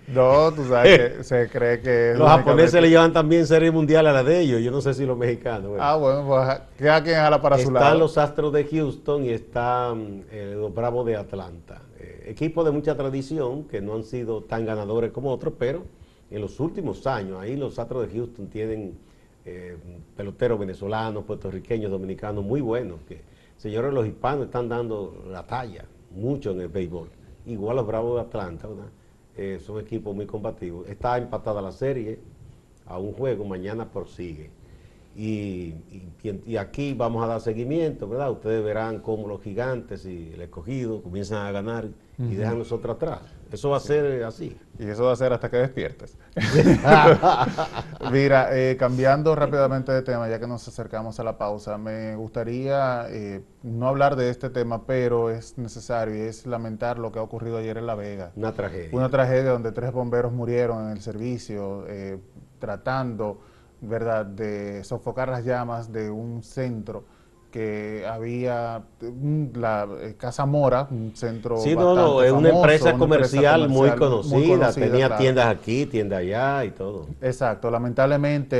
no, 0.08 0.52
tú 0.52 0.64
sabes 0.68 0.98
que 0.98 1.24
se 1.24 1.48
cree 1.48 1.80
que... 1.80 2.14
Los 2.16 2.28
japoneses 2.28 2.80
le 2.80 2.88
llevan 2.88 3.12
también 3.12 3.46
serie 3.46 3.70
mundial 3.70 4.06
a 4.06 4.12
la 4.12 4.22
de 4.22 4.40
ellos, 4.40 4.60
yo 4.60 4.70
no 4.70 4.80
sé 4.80 4.94
si 4.94 5.04
los 5.04 5.16
mexicanos. 5.16 5.72
Ah, 5.78 5.96
bueno, 5.96 6.24
pues 6.26 6.60
queda 6.78 7.02
quien 7.02 7.16
jala 7.16 7.40
para 7.40 7.58
su 7.58 7.70
lado. 7.70 7.86
Están 7.86 7.98
los 7.98 8.18
Astros 8.18 8.52
de 8.52 8.64
Houston 8.64 9.24
y 9.24 9.30
están 9.30 10.24
eh, 10.30 10.54
los 10.56 10.74
Bravos 10.74 11.06
de 11.06 11.16
Atlanta. 11.16 11.82
Eh, 11.98 12.26
equipos 12.28 12.64
de 12.64 12.70
mucha 12.70 12.96
tradición 12.96 13.64
que 13.64 13.80
no 13.80 13.94
han 13.94 14.04
sido 14.04 14.42
tan 14.42 14.64
ganadores 14.64 15.12
como 15.12 15.30
otros, 15.30 15.54
pero 15.58 15.84
en 16.30 16.40
los 16.40 16.58
últimos 16.60 17.06
años, 17.06 17.38
ahí 17.40 17.56
los 17.56 17.78
Astros 17.78 18.06
de 18.06 18.14
Houston 18.14 18.48
tienen 18.48 18.96
eh, 19.44 19.76
peloteros 20.16 20.58
venezolanos, 20.58 21.24
puertorriqueños, 21.24 21.90
dominicanos 21.90 22.44
muy 22.44 22.60
buenos, 22.60 23.00
que 23.06 23.20
señores 23.56 23.92
los 23.92 24.06
hispanos 24.06 24.46
están 24.46 24.68
dando 24.68 25.24
la 25.28 25.46
talla 25.46 25.84
mucho 26.14 26.52
en 26.52 26.60
el 26.62 26.68
béisbol. 26.68 27.08
Igual 27.46 27.76
los 27.76 27.86
Bravos 27.86 28.14
de 28.14 28.20
Atlanta, 28.22 28.68
eh, 29.36 29.60
son 29.64 29.80
equipos 29.80 30.14
muy 30.14 30.26
combativos. 30.26 30.88
Está 30.88 31.18
empatada 31.18 31.60
la 31.60 31.72
serie 31.72 32.18
a 32.86 32.98
un 32.98 33.12
juego, 33.12 33.44
mañana 33.44 33.90
prosigue. 33.90 34.50
Y, 35.16 35.74
y, 36.22 36.56
aquí 36.56 36.92
vamos 36.92 37.22
a 37.22 37.28
dar 37.28 37.40
seguimiento, 37.40 38.08
¿verdad? 38.08 38.32
Ustedes 38.32 38.64
verán 38.64 38.98
cómo 38.98 39.28
los 39.28 39.42
gigantes 39.42 40.04
y 40.06 40.32
el 40.34 40.40
escogido 40.40 41.02
comienzan 41.02 41.46
a 41.46 41.52
ganar 41.52 41.88
y 42.18 42.34
dejan 42.34 42.58
nosotros 42.58 42.96
atrás. 42.96 43.20
Eso 43.52 43.70
va 43.70 43.76
a 43.76 43.80
ser 43.80 44.24
así. 44.24 44.56
Y 44.80 44.88
eso 44.88 45.04
va 45.04 45.12
a 45.12 45.16
ser 45.16 45.32
hasta 45.32 45.48
que 45.48 45.58
despiertes. 45.58 46.16
Mira, 48.10 48.48
eh, 48.58 48.76
cambiando 48.76 49.36
rápidamente 49.36 49.92
de 49.92 50.02
tema, 50.02 50.28
ya 50.28 50.40
que 50.40 50.48
nos 50.48 50.66
acercamos 50.66 51.20
a 51.20 51.24
la 51.24 51.38
pausa, 51.38 51.78
me 51.78 52.16
gustaría 52.16 53.06
eh, 53.10 53.42
no 53.62 53.86
hablar 53.86 54.16
de 54.16 54.30
este 54.30 54.50
tema, 54.50 54.86
pero 54.86 55.30
es 55.30 55.56
necesario 55.56 56.16
y 56.16 56.20
es 56.22 56.46
lamentar 56.46 56.98
lo 56.98 57.12
que 57.12 57.20
ha 57.20 57.22
ocurrido 57.22 57.58
ayer 57.58 57.78
en 57.78 57.86
La 57.86 57.94
Vega. 57.94 58.32
Una 58.34 58.52
tragedia. 58.52 58.90
Una 58.92 59.08
tragedia 59.08 59.50
donde 59.50 59.70
tres 59.70 59.92
bomberos 59.92 60.32
murieron 60.32 60.86
en 60.86 60.90
el 60.90 61.00
servicio 61.00 61.84
eh, 61.86 62.18
tratando, 62.58 63.40
¿verdad?, 63.88 64.26
de 64.26 64.82
sofocar 64.84 65.28
las 65.28 65.44
llamas 65.44 65.92
de 65.92 66.10
un 66.10 66.42
centro 66.42 67.04
que 67.54 68.04
había 68.04 68.82
la 69.54 69.88
eh, 70.00 70.16
Casa 70.18 70.44
Mora, 70.44 70.88
un 70.90 71.12
centro. 71.14 71.58
Sí, 71.58 71.76
no, 71.76 71.94
no, 71.94 72.20
es 72.20 72.32
una, 72.32 72.48
empresa, 72.48 72.94
comercial 72.94 73.68
muy 73.68 73.90
conocida, 73.90 74.72
tenía 74.72 75.16
tiendas 75.16 75.46
aquí, 75.46 75.86
tiendas 75.86 76.18
allá 76.18 76.64
y 76.64 76.72
todo. 76.72 77.06
Exacto, 77.20 77.70
lamentablemente 77.70 78.56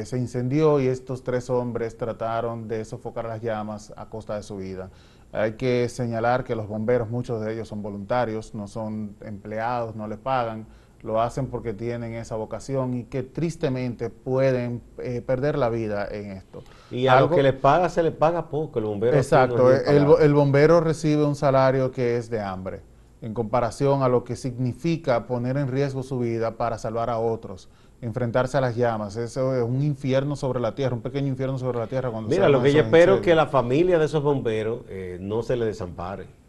eh, 0.00 0.06
se 0.06 0.16
incendió 0.16 0.80
y 0.80 0.86
estos 0.86 1.22
tres 1.22 1.50
hombres 1.50 1.98
trataron 1.98 2.68
de 2.68 2.86
sofocar 2.86 3.26
las 3.26 3.42
llamas 3.42 3.92
a 3.98 4.06
costa 4.06 4.36
de 4.36 4.42
su 4.42 4.56
vida. 4.56 4.88
Hay 5.32 5.52
que 5.52 5.90
señalar 5.90 6.42
que 6.42 6.56
los 6.56 6.66
bomberos, 6.66 7.10
muchos 7.10 7.38
de 7.42 7.52
ellos 7.52 7.68
son 7.68 7.82
voluntarios, 7.82 8.54
no 8.54 8.66
son 8.66 9.14
empleados, 9.20 9.94
no 9.94 10.08
les 10.08 10.18
pagan 10.18 10.66
lo 11.02 11.20
hacen 11.20 11.48
porque 11.48 11.74
tienen 11.74 12.14
esa 12.14 12.36
vocación 12.36 12.94
y 12.94 13.04
que 13.04 13.22
tristemente 13.22 14.08
pueden 14.08 14.82
eh, 14.98 15.20
perder 15.20 15.58
la 15.58 15.68
vida 15.68 16.06
en 16.10 16.30
esto. 16.30 16.62
Y 16.90 17.08
a 17.08 17.20
lo 17.20 17.30
que 17.30 17.42
les 17.42 17.54
paga 17.54 17.88
se 17.88 18.02
les 18.02 18.12
paga 18.12 18.48
poco, 18.48 18.78
el 18.78 18.84
bombero. 18.84 19.16
Exacto, 19.16 19.72
el, 19.72 20.34
bombero 20.34 20.80
recibe 20.80 21.24
un 21.24 21.34
salario 21.34 21.90
que 21.90 22.16
es 22.16 22.30
de 22.30 22.40
hambre, 22.40 22.82
en 23.20 23.34
comparación 23.34 24.02
a 24.02 24.08
lo 24.08 24.22
que 24.22 24.36
significa 24.36 25.26
poner 25.26 25.56
en 25.56 25.68
riesgo 25.68 26.02
su 26.02 26.20
vida 26.20 26.56
para 26.56 26.78
salvar 26.78 27.10
a 27.10 27.18
otros, 27.18 27.68
enfrentarse 28.00 28.56
a 28.58 28.60
las 28.60 28.76
llamas. 28.76 29.16
Eso 29.16 29.56
es 29.56 29.62
un 29.62 29.82
infierno 29.82 30.36
sobre 30.36 30.60
la 30.60 30.76
tierra, 30.76 30.94
un 30.94 31.02
pequeño 31.02 31.28
infierno 31.28 31.58
sobre 31.58 31.78
la 31.80 31.88
tierra. 31.88 32.10
Cuando 32.10 32.30
Mira, 32.30 32.48
lo 32.48 32.62
que 32.62 32.72
yo 32.72 32.82
espero 32.82 33.16
es 33.16 33.20
que 33.22 33.34
la 33.34 33.46
familia 33.46 33.98
de 33.98 34.04
esos 34.04 34.22
bomberos 34.22 34.82
eh, 34.88 35.18
no 35.20 35.42
se 35.42 35.56
le 35.56 35.64
desampare 35.64 36.41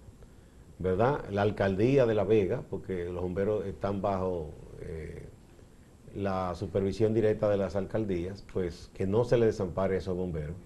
¿verdad? 0.83 1.23
La 1.31 1.41
alcaldía 1.41 2.05
de 2.05 2.13
La 2.13 2.25
Vega, 2.25 2.61
porque 2.69 3.05
los 3.05 3.23
bomberos 3.23 3.65
están 3.65 4.01
bajo 4.01 4.51
eh, 4.81 5.29
la 6.13 6.53
supervisión 6.55 7.13
directa 7.13 7.49
de 7.49 7.57
las 7.57 7.75
alcaldías, 7.75 8.45
pues 8.53 8.91
que 8.93 9.07
no 9.07 9.23
se 9.23 9.37
le 9.37 9.47
desampare 9.47 9.95
a 9.95 9.97
esos 9.99 10.15
bomberos 10.15 10.57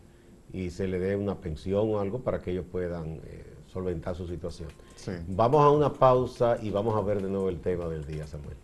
y 0.51 0.71
se 0.71 0.87
le 0.87 0.99
dé 0.99 1.15
una 1.15 1.39
pensión 1.39 1.93
o 1.93 1.99
algo 1.99 2.19
para 2.19 2.39
que 2.39 2.51
ellos 2.51 2.65
puedan 2.69 3.21
eh, 3.25 3.53
solventar 3.67 4.15
su 4.15 4.27
situación. 4.27 4.69
Vamos 5.27 5.61
a 5.61 5.69
una 5.69 5.93
pausa 5.93 6.57
y 6.61 6.71
vamos 6.71 6.95
a 6.95 7.01
ver 7.01 7.21
de 7.21 7.29
nuevo 7.29 7.49
el 7.49 7.59
tema 7.59 7.87
del 7.87 8.05
día, 8.05 8.25
Samuel. 8.25 8.57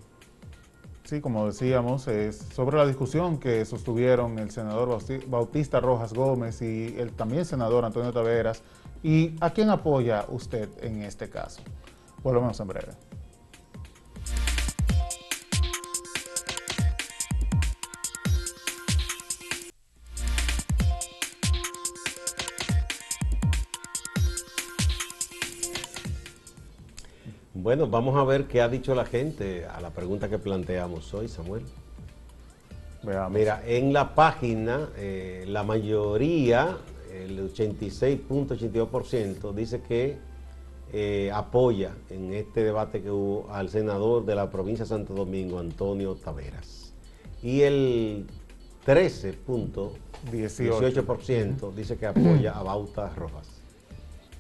Sí, 1.03 1.19
como 1.19 1.45
decíamos, 1.45 2.07
es 2.07 2.37
sobre 2.37 2.77
la 2.77 2.85
discusión 2.85 3.37
que 3.37 3.65
sostuvieron 3.65 4.39
el 4.39 4.51
senador 4.51 4.99
Bautista 5.27 5.81
Rojas 5.81 6.13
Gómez 6.13 6.61
y 6.61 6.95
el 6.97 7.11
también 7.11 7.45
senador 7.45 7.83
Antonio 7.83 8.13
Taveras 8.13 8.63
¿Y 9.03 9.35
a 9.41 9.49
quién 9.49 9.69
apoya 9.69 10.25
usted 10.29 10.69
en 10.81 11.01
este 11.01 11.29
caso? 11.29 11.61
Volvemos 12.23 12.57
en 12.61 12.67
breve. 12.67 12.93
Bueno, 27.63 27.88
vamos 27.88 28.15
a 28.17 28.26
ver 28.26 28.49
qué 28.49 28.62
ha 28.62 28.67
dicho 28.67 28.93
la 28.93 29.06
gente 29.06 29.65
a 29.65 29.80
la 29.80 29.91
pregunta 29.91 30.28
que 30.28 30.38
planteamos 30.38 31.13
hoy, 31.13 31.30
Samuel. 31.30 31.63
Mira, 33.04 33.63
en 33.65 33.93
la 33.93 34.15
página, 34.15 34.89
eh, 34.97 35.45
la 35.47 35.63
mayoría 35.63 36.76
el 37.13 37.39
86.82% 37.39 39.54
dice 39.54 39.82
que 39.82 40.17
eh, 40.91 41.32
apoya 41.34 41.95
en 42.10 42.34
este 42.34 42.65
debate 42.65 43.02
que 43.02 43.10
hubo 43.10 43.49
al 43.49 43.69
senador 43.69 44.26
de 44.26 44.36
la 44.36 44.49
provincia 44.49 44.84
de 44.84 44.89
Santo 44.89 45.13
Domingo, 45.13 45.60
Antonio 45.60 46.15
Taveras. 46.15 46.93
Y 47.41 47.62
el 47.62 48.28
13.18% 48.86 51.73
dice 51.73 51.95
que 51.95 52.08
apoya 52.08 52.60
a 52.60 52.63
Bauta 52.63 53.08
Rojas. 53.15 53.47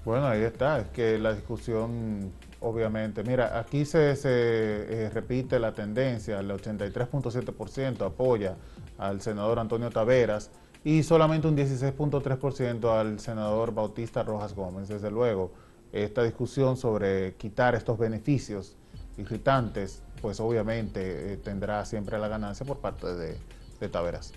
Bueno, 0.03 0.27
ahí 0.27 0.41
está, 0.41 0.81
es 0.81 0.87
que 0.87 1.17
la 1.17 1.33
discusión, 1.33 2.33
obviamente, 2.63 3.23
mira, 3.23 3.59
aquí 3.59 3.85
se, 3.85 4.15
eh, 4.23 5.09
repite 5.13 5.59
la 5.59 5.73
tendencia, 5.73 6.39
el 6.39 6.49
83.7% 6.49 8.05
apoya 8.05 8.55
al 8.97 9.21
senador 9.21 9.59
Antonio 9.59 9.89
Taveras, 9.89 10.49
y 10.83 11.03
solamente 11.03 11.47
un 11.47 11.55
16.3% 11.55 12.99
al 12.99 13.19
senador 13.19 13.73
Bautista 13.73 14.23
Rojas 14.23 14.53
Gómez. 14.53 14.89
Desde 14.89 15.11
luego, 15.11 15.51
esta 15.93 16.23
discusión 16.23 16.75
sobre 16.75 17.35
quitar 17.35 17.75
estos 17.75 17.97
beneficios 17.97 18.75
irritantes, 19.17 20.01
pues 20.21 20.39
obviamente 20.39 21.33
eh, 21.33 21.37
tendrá 21.37 21.85
siempre 21.85 22.17
la 22.17 22.27
ganancia 22.27 22.65
por 22.65 22.79
parte 22.79 23.13
de, 23.13 23.37
de 23.79 23.89
Taveras. 23.89 24.33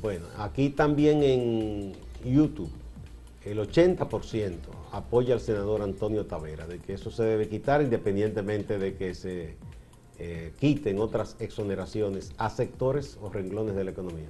Bueno, 0.00 0.26
aquí 0.38 0.70
también 0.70 1.22
en 1.22 1.92
YouTube, 2.24 2.70
el 3.44 3.58
80% 3.58 4.58
apoya 4.92 5.34
al 5.34 5.40
senador 5.40 5.82
Antonio 5.82 6.26
Tavera, 6.26 6.66
de 6.66 6.78
que 6.78 6.94
eso 6.94 7.10
se 7.10 7.22
debe 7.22 7.48
quitar 7.48 7.82
independientemente 7.82 8.78
de 8.78 8.94
que 8.96 9.14
se 9.14 9.56
eh, 10.18 10.52
quiten 10.58 10.98
otras 10.98 11.36
exoneraciones 11.40 12.32
a 12.36 12.50
sectores 12.50 13.18
o 13.22 13.30
renglones 13.30 13.74
de 13.74 13.84
la 13.84 13.90
economía 13.90 14.28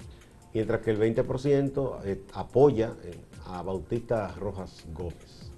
mientras 0.53 0.81
que 0.81 0.91
el 0.91 0.99
20% 0.99 2.01
eh, 2.05 2.23
apoya 2.35 2.95
a 3.47 3.63
Bautista 3.63 4.29
Rojas 4.39 4.85
Gómez. 4.93 5.53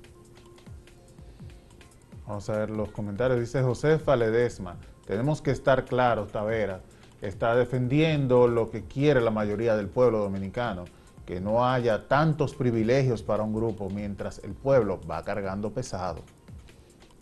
Vamos 2.26 2.48
a 2.48 2.58
ver 2.58 2.70
los 2.70 2.90
comentarios. 2.90 3.40
Dice 3.40 3.62
José 3.62 3.98
Ledesma, 4.16 4.76
tenemos 5.06 5.42
que 5.42 5.50
estar 5.50 5.84
claros, 5.84 6.30
Tavera 6.30 6.82
está 7.20 7.54
defendiendo 7.54 8.48
lo 8.48 8.70
que 8.70 8.84
quiere 8.84 9.20
la 9.20 9.30
mayoría 9.30 9.76
del 9.76 9.88
pueblo 9.88 10.18
dominicano, 10.18 10.84
que 11.26 11.40
no 11.40 11.64
haya 11.64 12.08
tantos 12.08 12.54
privilegios 12.54 13.22
para 13.22 13.42
un 13.42 13.54
grupo 13.54 13.88
mientras 13.88 14.38
el 14.44 14.54
pueblo 14.54 15.00
va 15.08 15.22
cargando 15.22 15.72
pesado. 15.72 16.22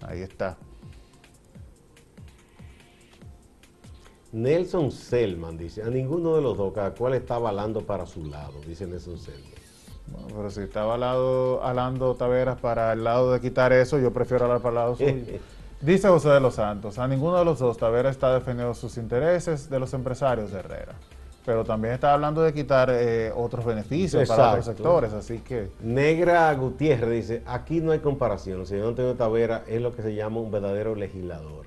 Ahí 0.02 0.20
está. 0.20 0.56
Nelson 4.32 4.92
Selman 4.92 5.58
dice, 5.58 5.82
a 5.82 5.90
ninguno 5.90 6.36
de 6.36 6.42
los 6.42 6.56
dos, 6.56 6.72
cada 6.72 6.94
cual 6.94 7.14
está 7.14 7.34
avalando 7.34 7.84
para 7.84 8.06
su 8.06 8.24
lado, 8.24 8.60
dice 8.66 8.86
Nelson 8.86 9.18
Selman. 9.18 9.50
Bueno, 10.06 10.28
pero 10.28 10.50
si 10.50 10.60
está 10.60 10.82
avalado, 10.82 11.62
alando 11.64 12.14
Taveras 12.14 12.60
para 12.60 12.92
el 12.92 13.04
lado 13.04 13.32
de 13.32 13.40
quitar 13.40 13.72
eso, 13.72 13.98
yo 13.98 14.12
prefiero 14.12 14.44
hablar 14.44 14.60
para 14.60 14.70
el 14.70 14.74
lado 14.76 14.96
suyo. 14.96 15.38
dice 15.80 16.08
José 16.08 16.30
de 16.30 16.40
los 16.40 16.54
Santos, 16.54 16.98
a 16.98 17.08
ninguno 17.08 17.38
de 17.38 17.44
los 17.44 17.58
dos 17.58 17.76
Taveras 17.76 18.12
está 18.12 18.32
defendiendo 18.32 18.74
sus 18.74 18.96
intereses 18.96 19.68
de 19.68 19.78
los 19.78 19.92
empresarios 19.94 20.52
de 20.52 20.60
Herrera. 20.60 20.94
Pero 21.44 21.64
también 21.64 21.94
está 21.94 22.12
hablando 22.12 22.42
de 22.42 22.52
quitar 22.52 22.90
eh, 22.92 23.32
otros 23.34 23.64
beneficios 23.64 24.28
para 24.28 24.50
otros 24.50 24.66
sectores, 24.66 25.12
así 25.12 25.38
que... 25.38 25.70
Negra 25.80 26.52
Gutiérrez 26.54 27.28
dice, 27.28 27.42
aquí 27.46 27.80
no 27.80 27.92
hay 27.92 28.00
comparación, 28.00 28.60
el 28.60 28.66
señor 28.66 28.88
Antonio 28.88 29.14
Tavera 29.14 29.64
es 29.66 29.80
lo 29.80 29.94
que 29.94 30.02
se 30.02 30.14
llama 30.14 30.40
un 30.40 30.50
verdadero 30.50 30.94
legislador. 30.94 31.66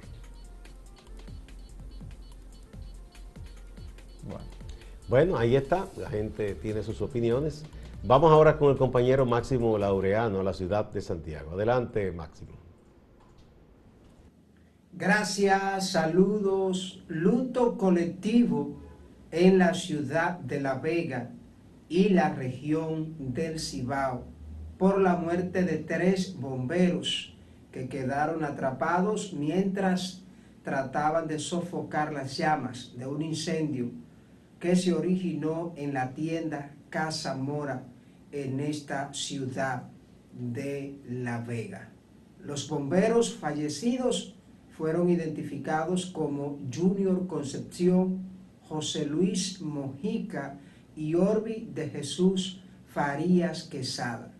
Bueno. 5.09 5.37
ahí 5.37 5.55
está, 5.55 5.87
la 5.97 6.09
gente 6.09 6.55
tiene 6.55 6.81
sus 6.81 7.01
opiniones. 7.01 7.65
Vamos 8.03 8.31
ahora 8.31 8.57
con 8.57 8.71
el 8.71 8.77
compañero 8.77 9.25
Máximo 9.25 9.77
Laureano 9.77 10.39
a 10.39 10.43
la 10.43 10.53
ciudad 10.53 10.85
de 10.85 11.01
Santiago. 11.01 11.51
Adelante, 11.51 12.11
Máximo. 12.11 12.51
Gracias, 14.93 15.89
saludos, 15.91 17.03
luto 17.07 17.77
colectivo 17.77 18.82
en 19.33 19.57
la 19.57 19.73
ciudad 19.73 20.37
de 20.37 20.61
La 20.61 20.75
Vega 20.75 21.31
y 21.89 22.09
la 22.09 22.35
región 22.35 23.15
del 23.33 23.59
Cibao 23.59 24.25
por 24.77 25.01
la 25.01 25.15
muerte 25.15 25.63
de 25.63 25.77
tres 25.77 26.39
bomberos 26.39 27.35
que 27.71 27.89
quedaron 27.89 28.43
atrapados 28.43 29.33
mientras 29.33 30.21
trataban 30.61 31.27
de 31.27 31.39
sofocar 31.39 32.13
las 32.13 32.37
llamas 32.37 32.93
de 32.95 33.07
un 33.07 33.23
incendio 33.23 33.89
que 34.59 34.75
se 34.75 34.93
originó 34.93 35.73
en 35.77 35.95
la 35.95 36.13
tienda 36.13 36.75
Casa 36.91 37.33
Mora 37.33 37.87
en 38.31 38.59
esta 38.59 39.11
ciudad 39.15 39.89
de 40.31 41.01
La 41.09 41.39
Vega. 41.39 41.89
Los 42.39 42.69
bomberos 42.69 43.33
fallecidos 43.33 44.35
fueron 44.77 45.09
identificados 45.09 46.05
como 46.05 46.59
Junior 46.71 47.25
Concepción, 47.25 48.32
José 48.67 49.05
Luis 49.05 49.61
Mojica 49.61 50.59
y 50.95 51.15
Orbi 51.15 51.69
de 51.73 51.89
Jesús 51.89 52.61
Farías 52.87 53.63
Quesada. 53.63 54.33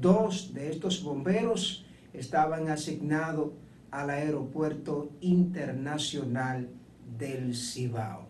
Dos 0.00 0.52
de 0.54 0.70
estos 0.70 1.02
bomberos 1.02 1.84
estaban 2.12 2.68
asignados 2.68 3.52
al 3.90 4.10
Aeropuerto 4.10 5.12
Internacional 5.20 6.68
del 7.18 7.54
Cibao. 7.54 8.26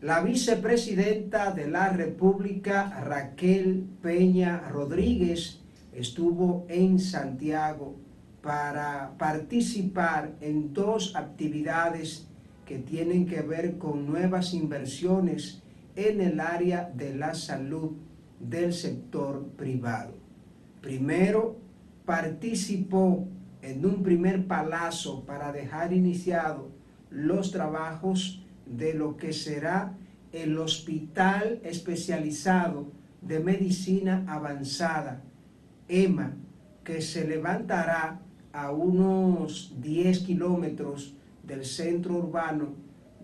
La 0.00 0.22
vicepresidenta 0.22 1.52
de 1.52 1.68
la 1.68 1.90
República, 1.90 2.88
Raquel 3.04 3.86
Peña 4.00 4.68
Rodríguez, 4.70 5.60
estuvo 5.92 6.64
en 6.68 6.98
Santiago 6.98 7.96
para 8.40 9.14
participar 9.18 10.36
en 10.40 10.72
dos 10.72 11.14
actividades 11.16 12.29
que 12.70 12.78
tienen 12.78 13.26
que 13.26 13.42
ver 13.42 13.78
con 13.78 14.06
nuevas 14.06 14.54
inversiones 14.54 15.60
en 15.96 16.20
el 16.20 16.38
área 16.38 16.88
de 16.94 17.16
la 17.16 17.34
salud 17.34 17.96
del 18.38 18.72
sector 18.72 19.44
privado. 19.56 20.14
Primero, 20.80 21.56
participó 22.04 23.26
en 23.60 23.84
un 23.84 24.04
primer 24.04 24.46
palazo 24.46 25.26
para 25.26 25.50
dejar 25.50 25.92
iniciado 25.92 26.70
los 27.10 27.50
trabajos 27.50 28.46
de 28.66 28.94
lo 28.94 29.16
que 29.16 29.32
será 29.32 29.98
el 30.30 30.56
Hospital 30.56 31.60
Especializado 31.64 32.92
de 33.20 33.40
Medicina 33.40 34.24
Avanzada, 34.28 35.24
EMA, 35.88 36.36
que 36.84 37.02
se 37.02 37.26
levantará 37.26 38.20
a 38.52 38.70
unos 38.70 39.74
10 39.80 40.20
kilómetros 40.20 41.16
del 41.42 41.64
centro 41.64 42.14
urbano 42.16 42.74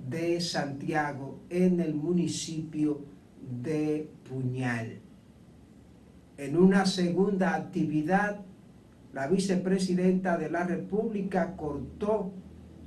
de 0.08 0.40
Santiago 0.40 1.40
en 1.50 1.80
el 1.80 1.94
municipio 1.94 3.04
de 3.62 4.10
Puñal. 4.28 5.00
En 6.36 6.56
una 6.56 6.84
segunda 6.84 7.54
actividad, 7.54 8.40
la 9.12 9.26
vicepresidenta 9.26 10.36
de 10.36 10.50
la 10.50 10.64
República 10.64 11.56
cortó 11.56 12.32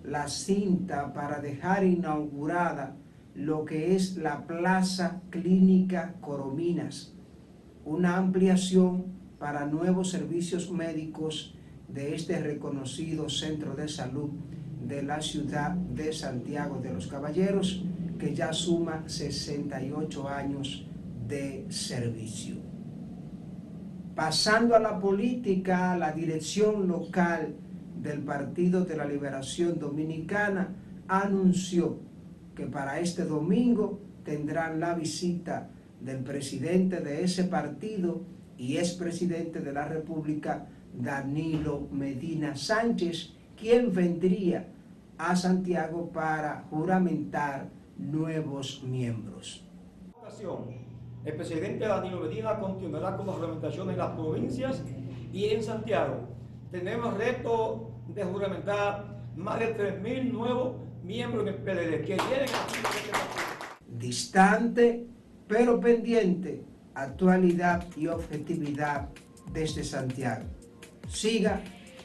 la 0.03 0.27
cinta 0.27 1.13
para 1.13 1.39
dejar 1.41 1.83
inaugurada 1.83 2.95
lo 3.35 3.65
que 3.65 3.95
es 3.95 4.17
la 4.17 4.45
Plaza 4.45 5.21
Clínica 5.29 6.15
Corominas, 6.21 7.13
una 7.85 8.17
ampliación 8.17 9.05
para 9.39 9.65
nuevos 9.65 10.11
servicios 10.11 10.71
médicos 10.71 11.55
de 11.87 12.13
este 12.13 12.39
reconocido 12.39 13.29
centro 13.29 13.75
de 13.75 13.87
salud 13.87 14.29
de 14.85 15.03
la 15.03 15.21
ciudad 15.21 15.71
de 15.71 16.13
Santiago 16.13 16.79
de 16.81 16.93
los 16.93 17.07
Caballeros, 17.07 17.83
que 18.17 18.33
ya 18.33 18.53
suma 18.53 19.03
68 19.07 20.27
años 20.27 20.85
de 21.27 21.65
servicio. 21.69 22.55
Pasando 24.15 24.75
a 24.75 24.79
la 24.79 24.99
política, 24.99 25.97
la 25.97 26.11
dirección 26.11 26.87
local 26.87 27.55
del 28.01 28.19
Partido 28.19 28.83
de 28.83 28.97
la 28.97 29.05
Liberación 29.05 29.79
Dominicana 29.79 30.75
anunció 31.07 31.99
que 32.55 32.65
para 32.65 32.99
este 32.99 33.23
domingo 33.23 34.01
tendrán 34.23 34.79
la 34.79 34.93
visita 34.93 35.69
del 36.01 36.19
presidente 36.19 36.99
de 36.99 37.23
ese 37.23 37.45
partido 37.45 38.23
y 38.57 38.77
expresidente 38.77 39.59
de 39.61 39.71
la 39.71 39.87
República, 39.87 40.67
Danilo 40.93 41.87
Medina 41.91 42.55
Sánchez, 42.55 43.33
quien 43.59 43.93
vendría 43.93 44.67
a 45.17 45.35
Santiago 45.35 46.09
para 46.11 46.65
juramentar 46.69 47.69
nuevos 47.97 48.81
miembros. 48.83 49.65
El 51.25 51.35
presidente 51.35 51.85
Danilo 51.85 52.21
Medina 52.21 52.57
continuará 52.59 53.17
con 53.17 53.27
la 53.27 53.33
juramentación 53.33 53.89
en 53.89 53.97
las 53.97 54.11
provincias 54.11 54.83
y 55.33 55.45
en 55.45 55.61
Santiago. 55.61 56.29
Tenemos 56.71 57.17
reto 57.17 57.91
de 58.07 58.23
juramentar 58.23 59.19
más 59.35 59.59
de 59.59 60.01
3.000 60.01 60.31
nuevos 60.31 60.75
miembros 61.03 61.45
del 61.45 61.55
PLD 61.55 62.05
que 62.05 62.15
vienen 62.15 62.43
aquí. 62.43 62.79
Distante, 63.87 65.07
pero 65.47 65.79
pendiente, 65.79 66.63
actualidad 66.93 67.85
y 67.97 68.07
objetividad 68.07 69.09
desde 69.51 69.83
Santiago. 69.83 70.45
Siga 71.07 71.61